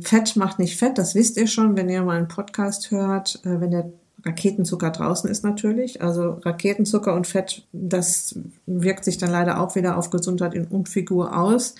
Fett 0.00 0.34
macht 0.34 0.58
nicht 0.58 0.76
fett, 0.76 0.98
das 0.98 1.14
wisst 1.14 1.36
ihr 1.36 1.46
schon, 1.46 1.76
wenn 1.76 1.88
ihr 1.88 2.02
mal 2.02 2.18
einen 2.18 2.26
Podcast 2.26 2.90
hört, 2.90 3.40
äh, 3.44 3.60
wenn 3.60 3.70
der 3.70 3.92
Raketenzucker 4.24 4.90
draußen 4.90 5.30
ist 5.30 5.44
natürlich. 5.44 6.02
Also 6.02 6.40
Raketenzucker 6.44 7.14
und 7.14 7.28
Fett, 7.28 7.66
das 7.72 8.34
wirkt 8.66 9.04
sich 9.04 9.18
dann 9.18 9.30
leider 9.30 9.60
auch 9.60 9.76
wieder 9.76 9.96
auf 9.96 10.10
Gesundheit 10.10 10.54
und 10.70 10.88
Figur 10.88 11.38
aus. 11.38 11.76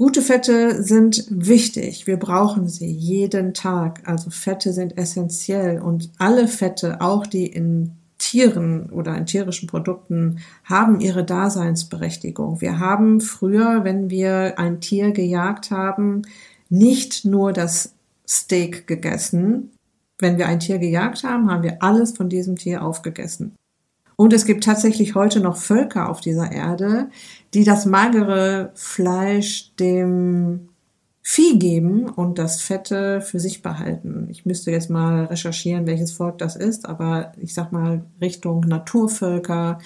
Gute 0.00 0.22
Fette 0.22 0.82
sind 0.82 1.26
wichtig. 1.28 2.06
Wir 2.06 2.16
brauchen 2.16 2.66
sie 2.66 2.90
jeden 2.90 3.52
Tag. 3.52 4.00
Also 4.06 4.30
Fette 4.30 4.72
sind 4.72 4.96
essentiell 4.96 5.78
und 5.78 6.10
alle 6.16 6.48
Fette, 6.48 7.02
auch 7.02 7.26
die 7.26 7.44
in 7.44 7.92
Tieren 8.16 8.88
oder 8.88 9.14
in 9.14 9.26
tierischen 9.26 9.68
Produkten, 9.68 10.38
haben 10.64 11.00
ihre 11.00 11.22
Daseinsberechtigung. 11.22 12.62
Wir 12.62 12.78
haben 12.78 13.20
früher, 13.20 13.84
wenn 13.84 14.08
wir 14.08 14.58
ein 14.58 14.80
Tier 14.80 15.10
gejagt 15.10 15.70
haben, 15.70 16.22
nicht 16.70 17.26
nur 17.26 17.52
das 17.52 17.92
Steak 18.26 18.86
gegessen. 18.86 19.70
Wenn 20.18 20.38
wir 20.38 20.46
ein 20.46 20.60
Tier 20.60 20.78
gejagt 20.78 21.24
haben, 21.24 21.50
haben 21.50 21.62
wir 21.62 21.82
alles 21.82 22.16
von 22.16 22.30
diesem 22.30 22.56
Tier 22.56 22.82
aufgegessen. 22.82 23.54
Und 24.20 24.34
es 24.34 24.44
gibt 24.44 24.64
tatsächlich 24.64 25.14
heute 25.14 25.40
noch 25.40 25.56
Völker 25.56 26.10
auf 26.10 26.20
dieser 26.20 26.52
Erde, 26.52 27.08
die 27.54 27.64
das 27.64 27.86
magere 27.86 28.70
Fleisch 28.74 29.74
dem 29.76 30.68
Vieh 31.22 31.58
geben 31.58 32.06
und 32.06 32.38
das 32.38 32.60
Fette 32.60 33.22
für 33.22 33.40
sich 33.40 33.62
behalten. 33.62 34.26
Ich 34.28 34.44
müsste 34.44 34.72
jetzt 34.72 34.90
mal 34.90 35.24
recherchieren, 35.24 35.86
welches 35.86 36.12
Volk 36.12 36.36
das 36.36 36.54
ist, 36.54 36.86
aber 36.86 37.32
ich 37.40 37.54
sag 37.54 37.72
mal 37.72 38.04
Richtung 38.20 38.60
Naturvölker, 38.60 39.78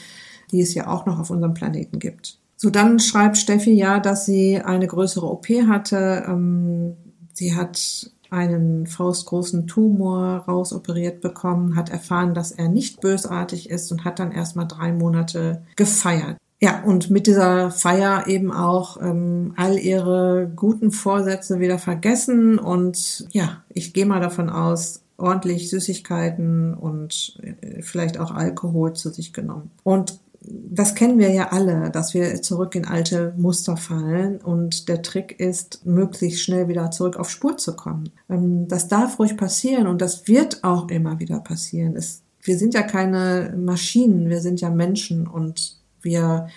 die 0.51 0.61
es 0.61 0.75
ja 0.75 0.89
auch 0.89 1.07
noch 1.07 1.21
auf 1.21 1.31
unserem 1.31 1.55
Planeten 1.55 2.01
gibt. 2.01 2.41
So, 2.57 2.71
dann 2.71 2.99
schreibt 2.99 3.39
Steffi 3.39 3.75
ja, 3.75 4.01
dass 4.01 4.27
sie 4.27 4.59
eine 4.59 4.89
größere 4.89 5.31
OP 5.31 5.47
hatte. 5.69 6.25
Ähm, 6.27 6.97
sie 7.35 7.55
hat 7.55 8.11
einen 8.35 8.87
faustgroßen 8.87 9.67
Tumor 9.67 10.45
rausoperiert 10.49 11.21
bekommen, 11.21 11.77
hat 11.77 11.89
erfahren, 11.89 12.35
dass 12.35 12.53
er 12.53 12.69
nicht 12.69 13.01
bösartig 13.01 13.71
ist 13.71 13.91
und 13.93 14.05
hat 14.05 14.19
dann 14.19 14.33
erstmal 14.33 14.67
drei 14.67 14.93
Monate 14.93 15.63
gefeiert. 15.77 16.37
Ja, 16.61 16.83
und 16.83 17.11
mit 17.11 17.27
dieser 17.27 17.71
Feier 17.71 18.27
eben 18.27 18.53
auch 18.53 19.01
ähm, 19.01 19.53
all 19.57 19.79
ihre 19.79 20.51
guten 20.55 20.93
Vorsätze 20.93 21.61
wieder 21.61 21.79
vergessen 21.79 22.59
und 22.59 23.27
ja, 23.33 23.63
ich 23.69 23.93
gehe 23.93 24.07
mal 24.07 24.21
davon 24.21 24.49
aus, 24.49 25.03
ordentlich 25.17 25.71
Süßigkeiten 25.71 26.75
und 26.75 27.39
äh, 27.43 27.83
vielleicht 27.83 28.19
auch 28.19 28.31
Alkohol 28.31 28.95
zu 28.95 29.11
sich 29.11 29.33
genommen. 29.33 29.71
Und 29.83 30.19
das 30.47 30.95
kennen 30.95 31.19
wir 31.19 31.31
ja 31.31 31.53
alle, 31.53 31.91
dass 31.91 32.15
wir 32.15 32.43
zurück 32.43 32.75
in 32.75 32.85
alte 32.85 33.35
Muster 33.37 33.77
fallen 33.77 34.39
und 34.39 34.89
der 34.89 35.03
Trick 35.03 35.39
ist, 35.41 35.85
möglichst 35.87 36.43
schnell 36.43 36.69
wieder 36.69 36.91
zurück 36.91 37.17
auf 37.17 37.31
Spur 37.31 37.57
zu 37.57 37.75
kommen. 37.75 38.11
Ähm, 38.29 38.69
das 38.69 38.89
darf 38.89 39.19
ruhig 39.19 39.37
passieren 39.37 39.87
und 39.87 40.01
das 40.03 40.29
wird 40.29 40.63
auch 40.63 40.89
immer 40.89 41.19
wieder 41.19 41.41
passieren. 41.41 41.97
Es, 41.97 42.23
wir 42.43 42.59
sind 42.59 42.75
ja 42.75 42.83
keine 42.83 43.55
Maschinen, 43.57 44.29
wir 44.29 44.41
sind 44.41 44.61
ja 44.61 44.71
Menschen 44.71 45.27
und 45.27 45.79
wir 46.03 46.49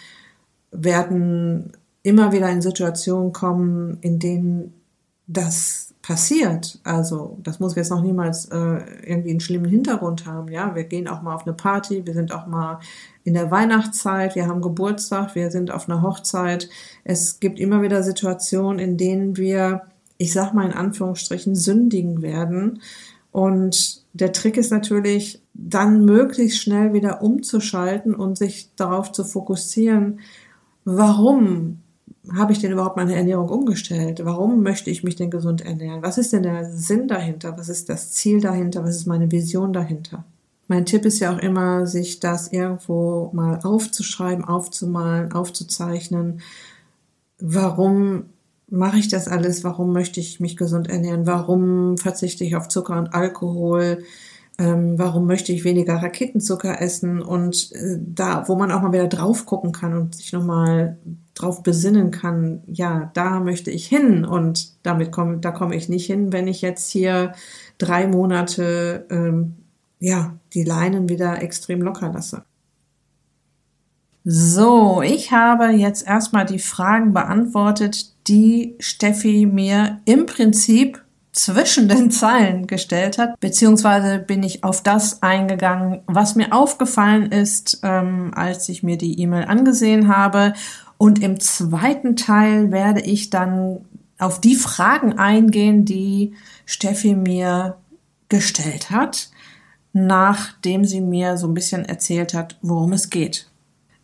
werden 0.71 1.71
immer 2.03 2.31
wieder 2.33 2.49
in 2.49 2.61
Situationen 2.61 3.31
kommen, 3.31 3.97
in 4.01 4.19
denen 4.19 4.73
das 5.27 5.86
passiert. 6.07 6.79
Also 6.85 7.37
das 7.43 7.59
muss 7.59 7.75
jetzt 7.75 7.91
noch 7.91 8.01
niemals 8.01 8.45
äh, 8.45 8.79
irgendwie 9.05 9.31
einen 9.31 9.41
schlimmen 9.41 9.69
Hintergrund 9.69 10.25
haben. 10.25 10.49
Ja, 10.49 10.73
wir 10.73 10.85
gehen 10.85 11.09
auch 11.09 11.21
mal 11.21 11.35
auf 11.35 11.45
eine 11.45 11.53
Party, 11.53 12.05
wir 12.05 12.13
sind 12.13 12.31
auch 12.31 12.47
mal 12.47 12.79
in 13.25 13.33
der 13.33 13.51
Weihnachtszeit, 13.51 14.33
wir 14.35 14.47
haben 14.47 14.61
Geburtstag, 14.61 15.35
wir 15.35 15.51
sind 15.51 15.69
auf 15.69 15.89
einer 15.89 16.01
Hochzeit. 16.01 16.69
Es 17.03 17.41
gibt 17.41 17.59
immer 17.59 17.81
wieder 17.81 18.03
Situationen, 18.03 18.79
in 18.79 18.95
denen 18.95 19.35
wir, 19.35 19.81
ich 20.17 20.31
sag 20.31 20.53
mal 20.53 20.65
in 20.65 20.71
Anführungsstrichen, 20.71 21.55
sündigen 21.55 22.21
werden. 22.21 22.81
Und 23.33 24.03
der 24.13 24.31
Trick 24.31 24.55
ist 24.55 24.71
natürlich, 24.71 25.41
dann 25.53 26.05
möglichst 26.05 26.61
schnell 26.61 26.93
wieder 26.93 27.21
umzuschalten 27.21 28.15
und 28.15 28.37
sich 28.37 28.69
darauf 28.77 29.11
zu 29.11 29.25
fokussieren, 29.25 30.21
warum 30.85 31.81
habe 32.35 32.51
ich 32.51 32.59
denn 32.59 32.71
überhaupt 32.71 32.97
meine 32.97 33.15
Ernährung 33.15 33.49
umgestellt? 33.49 34.21
Warum 34.23 34.61
möchte 34.63 34.89
ich 34.89 35.03
mich 35.03 35.15
denn 35.15 35.31
gesund 35.31 35.61
ernähren? 35.61 36.01
Was 36.03 36.17
ist 36.17 36.33
denn 36.33 36.43
der 36.43 36.65
Sinn 36.71 37.07
dahinter? 37.07 37.57
Was 37.57 37.69
ist 37.69 37.89
das 37.89 38.11
Ziel 38.11 38.41
dahinter? 38.41 38.83
Was 38.83 38.95
ist 38.95 39.07
meine 39.07 39.31
Vision 39.31 39.73
dahinter? 39.73 40.25
Mein 40.67 40.85
Tipp 40.85 41.05
ist 41.05 41.19
ja 41.19 41.33
auch 41.33 41.39
immer, 41.39 41.87
sich 41.87 42.19
das 42.19 42.51
irgendwo 42.51 43.29
mal 43.33 43.59
aufzuschreiben, 43.63 44.43
aufzumalen, 44.43 45.31
aufzuzeichnen. 45.31 46.41
Warum 47.39 48.25
mache 48.69 48.97
ich 48.97 49.07
das 49.07 49.29
alles? 49.29 49.63
Warum 49.63 49.93
möchte 49.93 50.19
ich 50.19 50.41
mich 50.41 50.57
gesund 50.57 50.89
ernähren? 50.89 51.25
Warum 51.25 51.97
verzichte 51.97 52.43
ich 52.43 52.57
auf 52.57 52.67
Zucker 52.67 52.97
und 52.97 53.13
Alkohol? 53.13 54.03
ähm, 54.59 54.97
warum 54.97 55.27
möchte 55.27 55.51
ich 55.51 55.63
weniger 55.63 55.95
Raketenzucker 55.95 56.81
essen 56.81 57.21
und 57.21 57.71
äh, 57.73 57.97
da, 57.99 58.47
wo 58.47 58.55
man 58.55 58.71
auch 58.71 58.81
mal 58.81 58.91
wieder 58.91 59.07
drauf 59.07 59.45
gucken 59.45 59.71
kann 59.71 59.95
und 59.95 60.15
sich 60.15 60.33
nochmal 60.33 60.97
drauf 61.41 61.63
besinnen 61.63 62.11
kann, 62.11 62.61
ja, 62.67 63.11
da 63.13 63.39
möchte 63.39 63.71
ich 63.71 63.87
hin 63.87 64.25
und 64.25 64.71
damit 64.83 65.11
komme, 65.11 65.37
da 65.37 65.51
komme 65.51 65.75
ich 65.75 65.89
nicht 65.89 66.05
hin, 66.05 66.33
wenn 66.33 66.47
ich 66.47 66.61
jetzt 66.61 66.91
hier 66.91 67.33
drei 67.77 68.07
Monate, 68.07 69.05
ähm, 69.09 69.55
ja, 69.99 70.35
die 70.53 70.63
Leinen 70.63 71.09
wieder 71.09 71.41
extrem 71.41 71.81
locker 71.81 72.11
lasse. 72.11 72.43
So, 74.23 75.01
ich 75.01 75.31
habe 75.31 75.67
jetzt 75.67 76.05
erstmal 76.05 76.45
die 76.45 76.59
Fragen 76.59 77.13
beantwortet, 77.13 78.13
die 78.27 78.75
Steffi 78.79 79.45
mir 79.45 80.01
im 80.03 80.25
Prinzip 80.25 81.01
zwischen 81.37 81.87
den 81.87 82.11
Zeilen 82.11 82.67
gestellt 82.67 83.17
hat, 83.17 83.39
beziehungsweise 83.39 84.19
bin 84.19 84.43
ich 84.43 84.63
auf 84.63 84.83
das 84.83 85.21
eingegangen, 85.21 86.01
was 86.07 86.35
mir 86.35 86.51
aufgefallen 86.51 87.31
ist, 87.31 87.79
ähm, 87.83 88.31
als 88.35 88.67
ich 88.69 88.83
mir 88.83 88.97
die 88.97 89.19
E-Mail 89.21 89.45
angesehen 89.45 90.07
habe. 90.09 90.53
Und 90.97 91.21
im 91.21 91.39
zweiten 91.39 92.15
Teil 92.15 92.71
werde 92.71 93.01
ich 93.01 93.29
dann 93.29 93.85
auf 94.17 94.41
die 94.41 94.55
Fragen 94.55 95.13
eingehen, 95.13 95.85
die 95.85 96.33
Steffi 96.65 97.15
mir 97.15 97.77
gestellt 98.29 98.89
hat, 98.89 99.29
nachdem 99.93 100.85
sie 100.85 101.01
mir 101.01 101.37
so 101.37 101.47
ein 101.47 101.53
bisschen 101.53 101.85
erzählt 101.85 102.33
hat, 102.33 102.57
worum 102.61 102.93
es 102.93 103.09
geht. 103.09 103.47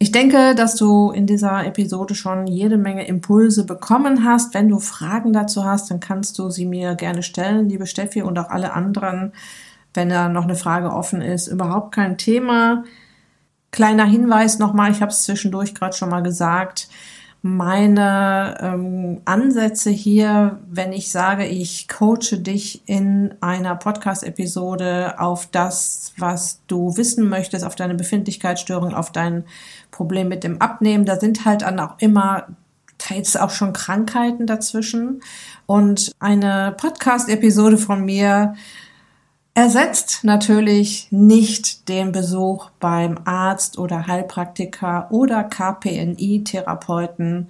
Ich 0.04 0.12
denke, 0.12 0.54
dass 0.54 0.76
du 0.76 1.12
in 1.12 1.28
dieser 1.28 1.66
Episode 1.66 2.14
schon 2.14 2.46
jede 2.46 2.78
Menge 2.78 3.08
Impulse 3.08 3.66
bekommen 3.66 4.26
hast. 4.26 4.54
Wenn 4.54 4.68
du 4.68 4.80
Fragen 4.80 5.32
dazu 5.32 5.64
hast, 5.64 5.90
dann 5.90 6.02
kannst 6.02 6.38
du 6.38 6.50
sie 6.50 6.66
mir 6.66 6.96
gerne 6.96 7.24
stellen, 7.24 7.70
liebe 7.70 7.88
Steffi 7.88 8.22
und 8.22 8.38
auch 8.38 8.50
alle 8.50 8.74
anderen. 8.74 9.32
Wenn 9.94 10.10
da 10.10 10.28
noch 10.28 10.44
eine 10.44 10.56
Frage 10.56 10.92
offen 10.92 11.22
ist, 11.22 11.48
überhaupt 11.48 11.96
kein 11.96 12.18
Thema. 12.18 12.84
Kleiner 13.74 14.06
Hinweis 14.06 14.58
nochmal, 14.58 14.92
ich 14.92 15.02
habe 15.02 15.12
es 15.12 15.24
zwischendurch 15.24 15.76
gerade 15.76 15.98
schon 15.98 16.10
mal 16.10 16.24
gesagt 16.24 16.88
meine 17.46 18.58
ähm, 18.62 19.22
Ansätze 19.26 19.90
hier, 19.90 20.62
wenn 20.70 20.94
ich 20.94 21.12
sage, 21.12 21.46
ich 21.46 21.90
coache 21.90 22.38
dich 22.38 22.82
in 22.86 23.36
einer 23.42 23.76
Podcast-Episode 23.76 25.20
auf 25.20 25.48
das, 25.52 26.14
was 26.18 26.62
du 26.68 26.96
wissen 26.96 27.28
möchtest, 27.28 27.66
auf 27.66 27.76
deine 27.76 27.96
Befindlichkeitsstörung, 27.96 28.94
auf 28.94 29.12
dein 29.12 29.44
Problem 29.92 30.30
mit 30.30 30.46
dem 30.46 30.62
Abnehmen. 30.62 31.04
Da 31.04 31.20
sind 31.20 31.44
halt 31.44 31.64
dann 31.64 31.82
auch 31.82 32.00
immer 32.00 32.48
teils 32.98 33.36
auch 33.36 33.50
schon 33.50 33.74
Krankheiten 33.74 34.48
dazwischen. 34.48 35.22
Und 35.66 36.14
eine 36.20 36.74
Podcast-Episode 36.78 37.78
von 37.78 38.06
mir 38.06 38.56
ersetzt 39.54 40.24
natürlich 40.24 41.08
nicht 41.12 41.88
den 41.88 42.12
Besuch 42.12 42.72
beim 42.80 43.20
Arzt 43.26 43.78
oder 43.78 44.08
Heilpraktiker 44.08 45.08
oder 45.12 45.44
KPNI-Therapeuten. 45.44 47.50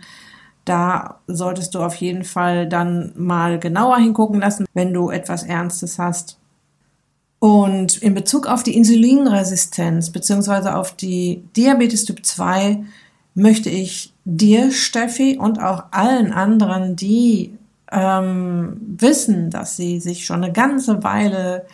Da 0.66 1.20
solltest 1.28 1.76
du 1.76 1.80
auf 1.80 1.96
jeden 1.96 2.24
Fall 2.24 2.68
dann 2.68 3.14
mal 3.16 3.60
genauer 3.60 3.98
hingucken 3.98 4.42
lassen, 4.42 4.66
wenn 4.74 4.94
du 4.94 5.12
etwas 5.12 5.44
Ernstes 5.44 6.00
hast. 6.00 6.38
Und 7.40 7.98
in 7.98 8.14
Bezug 8.14 8.48
auf 8.48 8.64
die 8.64 8.76
Insulinresistenz 8.76 10.12
beziehungsweise 10.12 10.76
auf 10.76 10.96
die 10.96 11.44
Diabetes 11.56 12.06
Typ 12.06 12.26
2 12.26 12.84
möchte 13.36 13.70
ich 13.70 14.14
dir, 14.24 14.72
Steffi, 14.72 15.38
und 15.38 15.62
auch 15.62 15.86
allen 15.92 16.32
anderen, 16.32 16.96
die 16.96 17.58
ähm, 17.92 18.78
wissen, 18.80 19.50
dass 19.50 19.76
sie 19.76 20.00
sich 20.00 20.26
schon 20.26 20.44
eine 20.44 20.54
ganze 20.54 21.04
Weile 21.04 21.66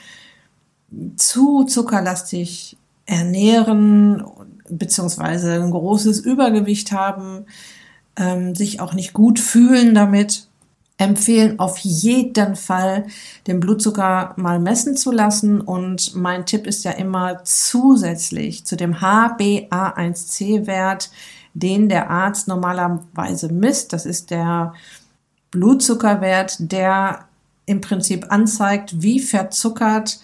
zu 1.15 1.63
zuckerlastig 1.65 2.77
ernähren, 3.05 4.23
beziehungsweise 4.69 5.53
ein 5.53 5.71
großes 5.71 6.19
Übergewicht 6.19 6.91
haben, 6.91 7.45
ähm, 8.15 8.53
sich 8.55 8.79
auch 8.79 8.93
nicht 8.93 9.13
gut 9.13 9.39
fühlen 9.39 9.95
damit, 9.95 10.47
empfehlen 10.97 11.59
auf 11.59 11.79
jeden 11.79 12.55
Fall 12.55 13.07
den 13.47 13.59
Blutzucker 13.61 14.33
mal 14.35 14.59
messen 14.59 14.95
zu 14.97 15.11
lassen. 15.11 15.61
Und 15.61 16.13
mein 16.15 16.45
Tipp 16.45 16.67
ist 16.67 16.83
ja 16.83 16.91
immer 16.91 17.43
zusätzlich 17.45 18.65
zu 18.65 18.75
dem 18.75 18.95
HbA1c-Wert, 18.95 21.09
den 21.53 21.87
der 21.89 22.09
Arzt 22.09 22.49
normalerweise 22.49 23.51
misst. 23.51 23.93
Das 23.93 24.05
ist 24.05 24.29
der 24.29 24.73
Blutzuckerwert, 25.51 26.57
der 26.59 27.25
im 27.65 27.79
Prinzip 27.81 28.25
anzeigt, 28.29 29.01
wie 29.01 29.21
verzuckert 29.21 30.19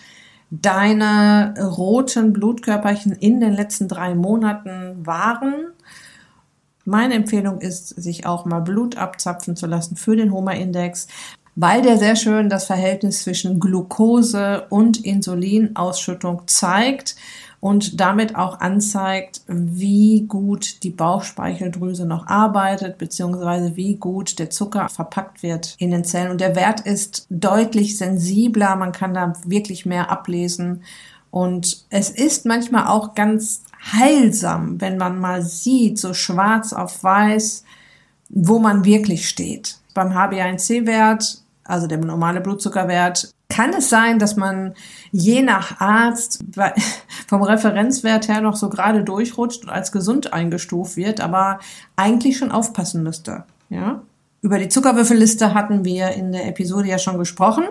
deine 0.49 1.53
roten 1.59 2.33
Blutkörperchen 2.33 3.11
in 3.13 3.39
den 3.39 3.53
letzten 3.53 3.87
drei 3.87 4.15
Monaten 4.15 5.05
waren. 5.05 5.71
Meine 6.85 7.15
Empfehlung 7.15 7.59
ist, 7.61 7.89
sich 7.89 8.25
auch 8.25 8.45
mal 8.45 8.59
Blut 8.59 8.97
abzapfen 8.97 9.55
zu 9.55 9.65
lassen 9.65 9.95
für 9.95 10.15
den 10.15 10.31
Homa-Index, 10.31 11.07
weil 11.55 11.81
der 11.81 11.97
sehr 11.97 12.15
schön 12.15 12.49
das 12.49 12.65
Verhältnis 12.65 13.23
zwischen 13.23 13.59
Glucose 13.59 14.65
und 14.69 15.03
Insulinausschüttung 15.03 16.43
zeigt 16.47 17.15
und 17.65 17.99
damit 17.99 18.35
auch 18.35 18.59
anzeigt, 18.59 19.41
wie 19.47 20.27
gut 20.27 20.83
die 20.83 20.91
Bauchspeicheldrüse 20.91 22.05
noch 22.05 22.27
arbeitet, 22.27 22.99
beziehungsweise 22.99 23.75
wie 23.75 23.95
gut 23.95 24.37
der 24.37 24.51
Zucker 24.51 24.87
verpackt 24.87 25.41
wird 25.41 25.73
in 25.79 25.89
den 25.89 26.03
Zellen. 26.03 26.29
Und 26.29 26.41
der 26.41 26.55
Wert 26.55 26.81
ist 26.81 27.25
deutlich 27.31 27.97
sensibler, 27.97 28.75
man 28.75 28.91
kann 28.91 29.15
da 29.15 29.33
wirklich 29.47 29.83
mehr 29.83 30.11
ablesen. 30.11 30.83
Und 31.31 31.87
es 31.89 32.11
ist 32.11 32.45
manchmal 32.45 32.85
auch 32.85 33.15
ganz 33.15 33.63
heilsam, 33.93 34.79
wenn 34.79 34.97
man 34.97 35.19
mal 35.19 35.41
sieht, 35.41 35.97
so 35.97 36.13
schwarz 36.13 36.71
auf 36.71 37.03
weiß, 37.03 37.63
wo 38.29 38.59
man 38.59 38.85
wirklich 38.85 39.27
steht. 39.27 39.79
Beim 39.95 40.11
HbA1c-Wert, 40.11 41.41
also 41.63 41.87
der 41.87 41.97
normale 41.97 42.41
Blutzuckerwert, 42.41 43.31
kann 43.55 43.73
es 43.73 43.89
sein, 43.89 44.19
dass 44.19 44.35
man 44.35 44.73
je 45.11 45.41
nach 45.41 45.79
Arzt 45.79 46.43
vom 47.27 47.41
Referenzwert 47.41 48.27
her 48.27 48.41
noch 48.41 48.57
so 48.57 48.69
gerade 48.69 49.03
durchrutscht 49.03 49.63
und 49.63 49.69
als 49.69 49.93
gesund 49.93 50.33
eingestuft 50.33 50.97
wird, 50.97 51.21
aber 51.21 51.59
eigentlich 51.95 52.37
schon 52.37 52.51
aufpassen 52.51 53.01
müsste. 53.01 53.45
Ja? 53.69 54.01
Über 54.41 54.59
die 54.59 54.67
Zuckerwürfelliste 54.67 55.53
hatten 55.53 55.85
wir 55.85 56.09
in 56.09 56.33
der 56.33 56.47
Episode 56.47 56.89
ja 56.89 56.99
schon 56.99 57.17
gesprochen. 57.17 57.63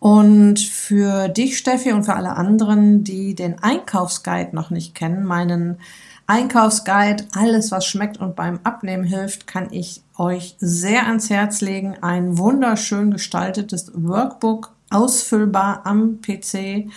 Und 0.00 0.58
für 0.58 1.28
dich, 1.28 1.56
Steffi, 1.56 1.92
und 1.92 2.02
für 2.02 2.14
alle 2.14 2.36
anderen, 2.36 3.04
die 3.04 3.36
den 3.36 3.62
Einkaufsguide 3.62 4.56
noch 4.56 4.70
nicht 4.70 4.96
kennen, 4.96 5.24
meinen 5.24 5.78
Einkaufsguide, 6.26 7.26
alles 7.36 7.70
was 7.70 7.86
schmeckt 7.86 8.16
und 8.16 8.34
beim 8.34 8.58
Abnehmen 8.64 9.04
hilft, 9.04 9.46
kann 9.46 9.68
ich 9.70 10.02
euch 10.18 10.56
sehr 10.58 11.06
ans 11.06 11.30
Herz 11.30 11.60
legen. 11.60 11.96
Ein 12.00 12.36
wunderschön 12.38 13.12
gestaltetes 13.12 13.92
Workbook 13.94 14.72
ausfüllbar 14.92 15.82
am 15.84 16.20
PC. 16.20 16.88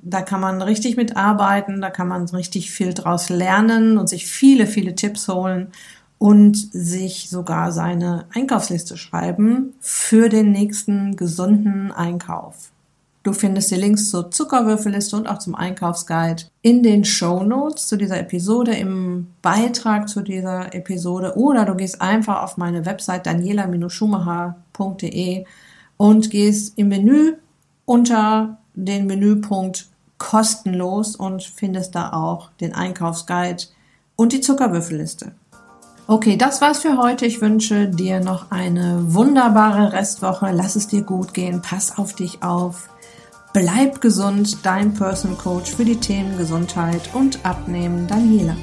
Da 0.00 0.22
kann 0.22 0.40
man 0.40 0.62
richtig 0.62 0.96
mitarbeiten, 0.96 1.80
da 1.80 1.90
kann 1.90 2.08
man 2.08 2.28
richtig 2.28 2.70
viel 2.70 2.94
draus 2.94 3.30
lernen 3.30 3.98
und 3.98 4.08
sich 4.08 4.26
viele, 4.26 4.66
viele 4.66 4.94
Tipps 4.94 5.28
holen 5.28 5.72
und 6.18 6.56
sich 6.56 7.28
sogar 7.30 7.72
seine 7.72 8.26
Einkaufsliste 8.34 8.96
schreiben 8.96 9.74
für 9.80 10.28
den 10.28 10.52
nächsten 10.52 11.16
gesunden 11.16 11.90
Einkauf. 11.92 12.70
Du 13.22 13.32
findest 13.32 13.70
die 13.70 13.76
Links 13.76 14.10
zur 14.10 14.30
Zuckerwürfelliste 14.30 15.16
und 15.16 15.26
auch 15.28 15.38
zum 15.38 15.54
Einkaufsguide 15.54 16.42
in 16.62 16.82
den 16.82 17.04
Show 17.04 17.42
Notes 17.42 17.86
zu 17.86 17.96
dieser 17.96 18.18
Episode, 18.18 18.74
im 18.74 19.28
Beitrag 19.42 20.08
zu 20.08 20.22
dieser 20.22 20.74
Episode 20.74 21.36
oder 21.36 21.66
du 21.66 21.74
gehst 21.74 22.00
einfach 22.00 22.42
auf 22.42 22.56
meine 22.56 22.86
Website 22.86 23.26
daniela-schumacher.de 23.26 25.44
und 25.98 26.30
gehst 26.30 26.78
im 26.78 26.88
Menü 26.88 27.34
unter 27.84 28.56
den 28.74 29.06
Menüpunkt 29.06 29.88
kostenlos 30.16 31.14
und 31.14 31.42
findest 31.42 31.94
da 31.94 32.12
auch 32.12 32.50
den 32.60 32.74
Einkaufsguide 32.74 33.64
und 34.16 34.32
die 34.32 34.40
Zuckerwürfelliste. 34.40 35.32
Okay, 36.06 36.38
das 36.38 36.62
war's 36.62 36.78
für 36.78 36.96
heute. 36.96 37.26
Ich 37.26 37.42
wünsche 37.42 37.86
dir 37.86 38.20
noch 38.20 38.50
eine 38.50 39.12
wunderbare 39.12 39.92
Restwoche. 39.92 40.52
Lass 40.52 40.74
es 40.74 40.88
dir 40.88 41.02
gut 41.02 41.34
gehen. 41.34 41.60
Pass 41.60 41.98
auf 41.98 42.14
dich 42.14 42.42
auf. 42.42 42.88
Bleib 43.52 44.00
gesund. 44.00 44.64
Dein 44.64 44.94
Personal 44.94 45.36
Coach 45.36 45.70
für 45.70 45.84
die 45.84 46.00
Themen 46.00 46.38
Gesundheit 46.38 47.10
und 47.12 47.44
Abnehmen, 47.44 48.06
Daniela. 48.06 48.56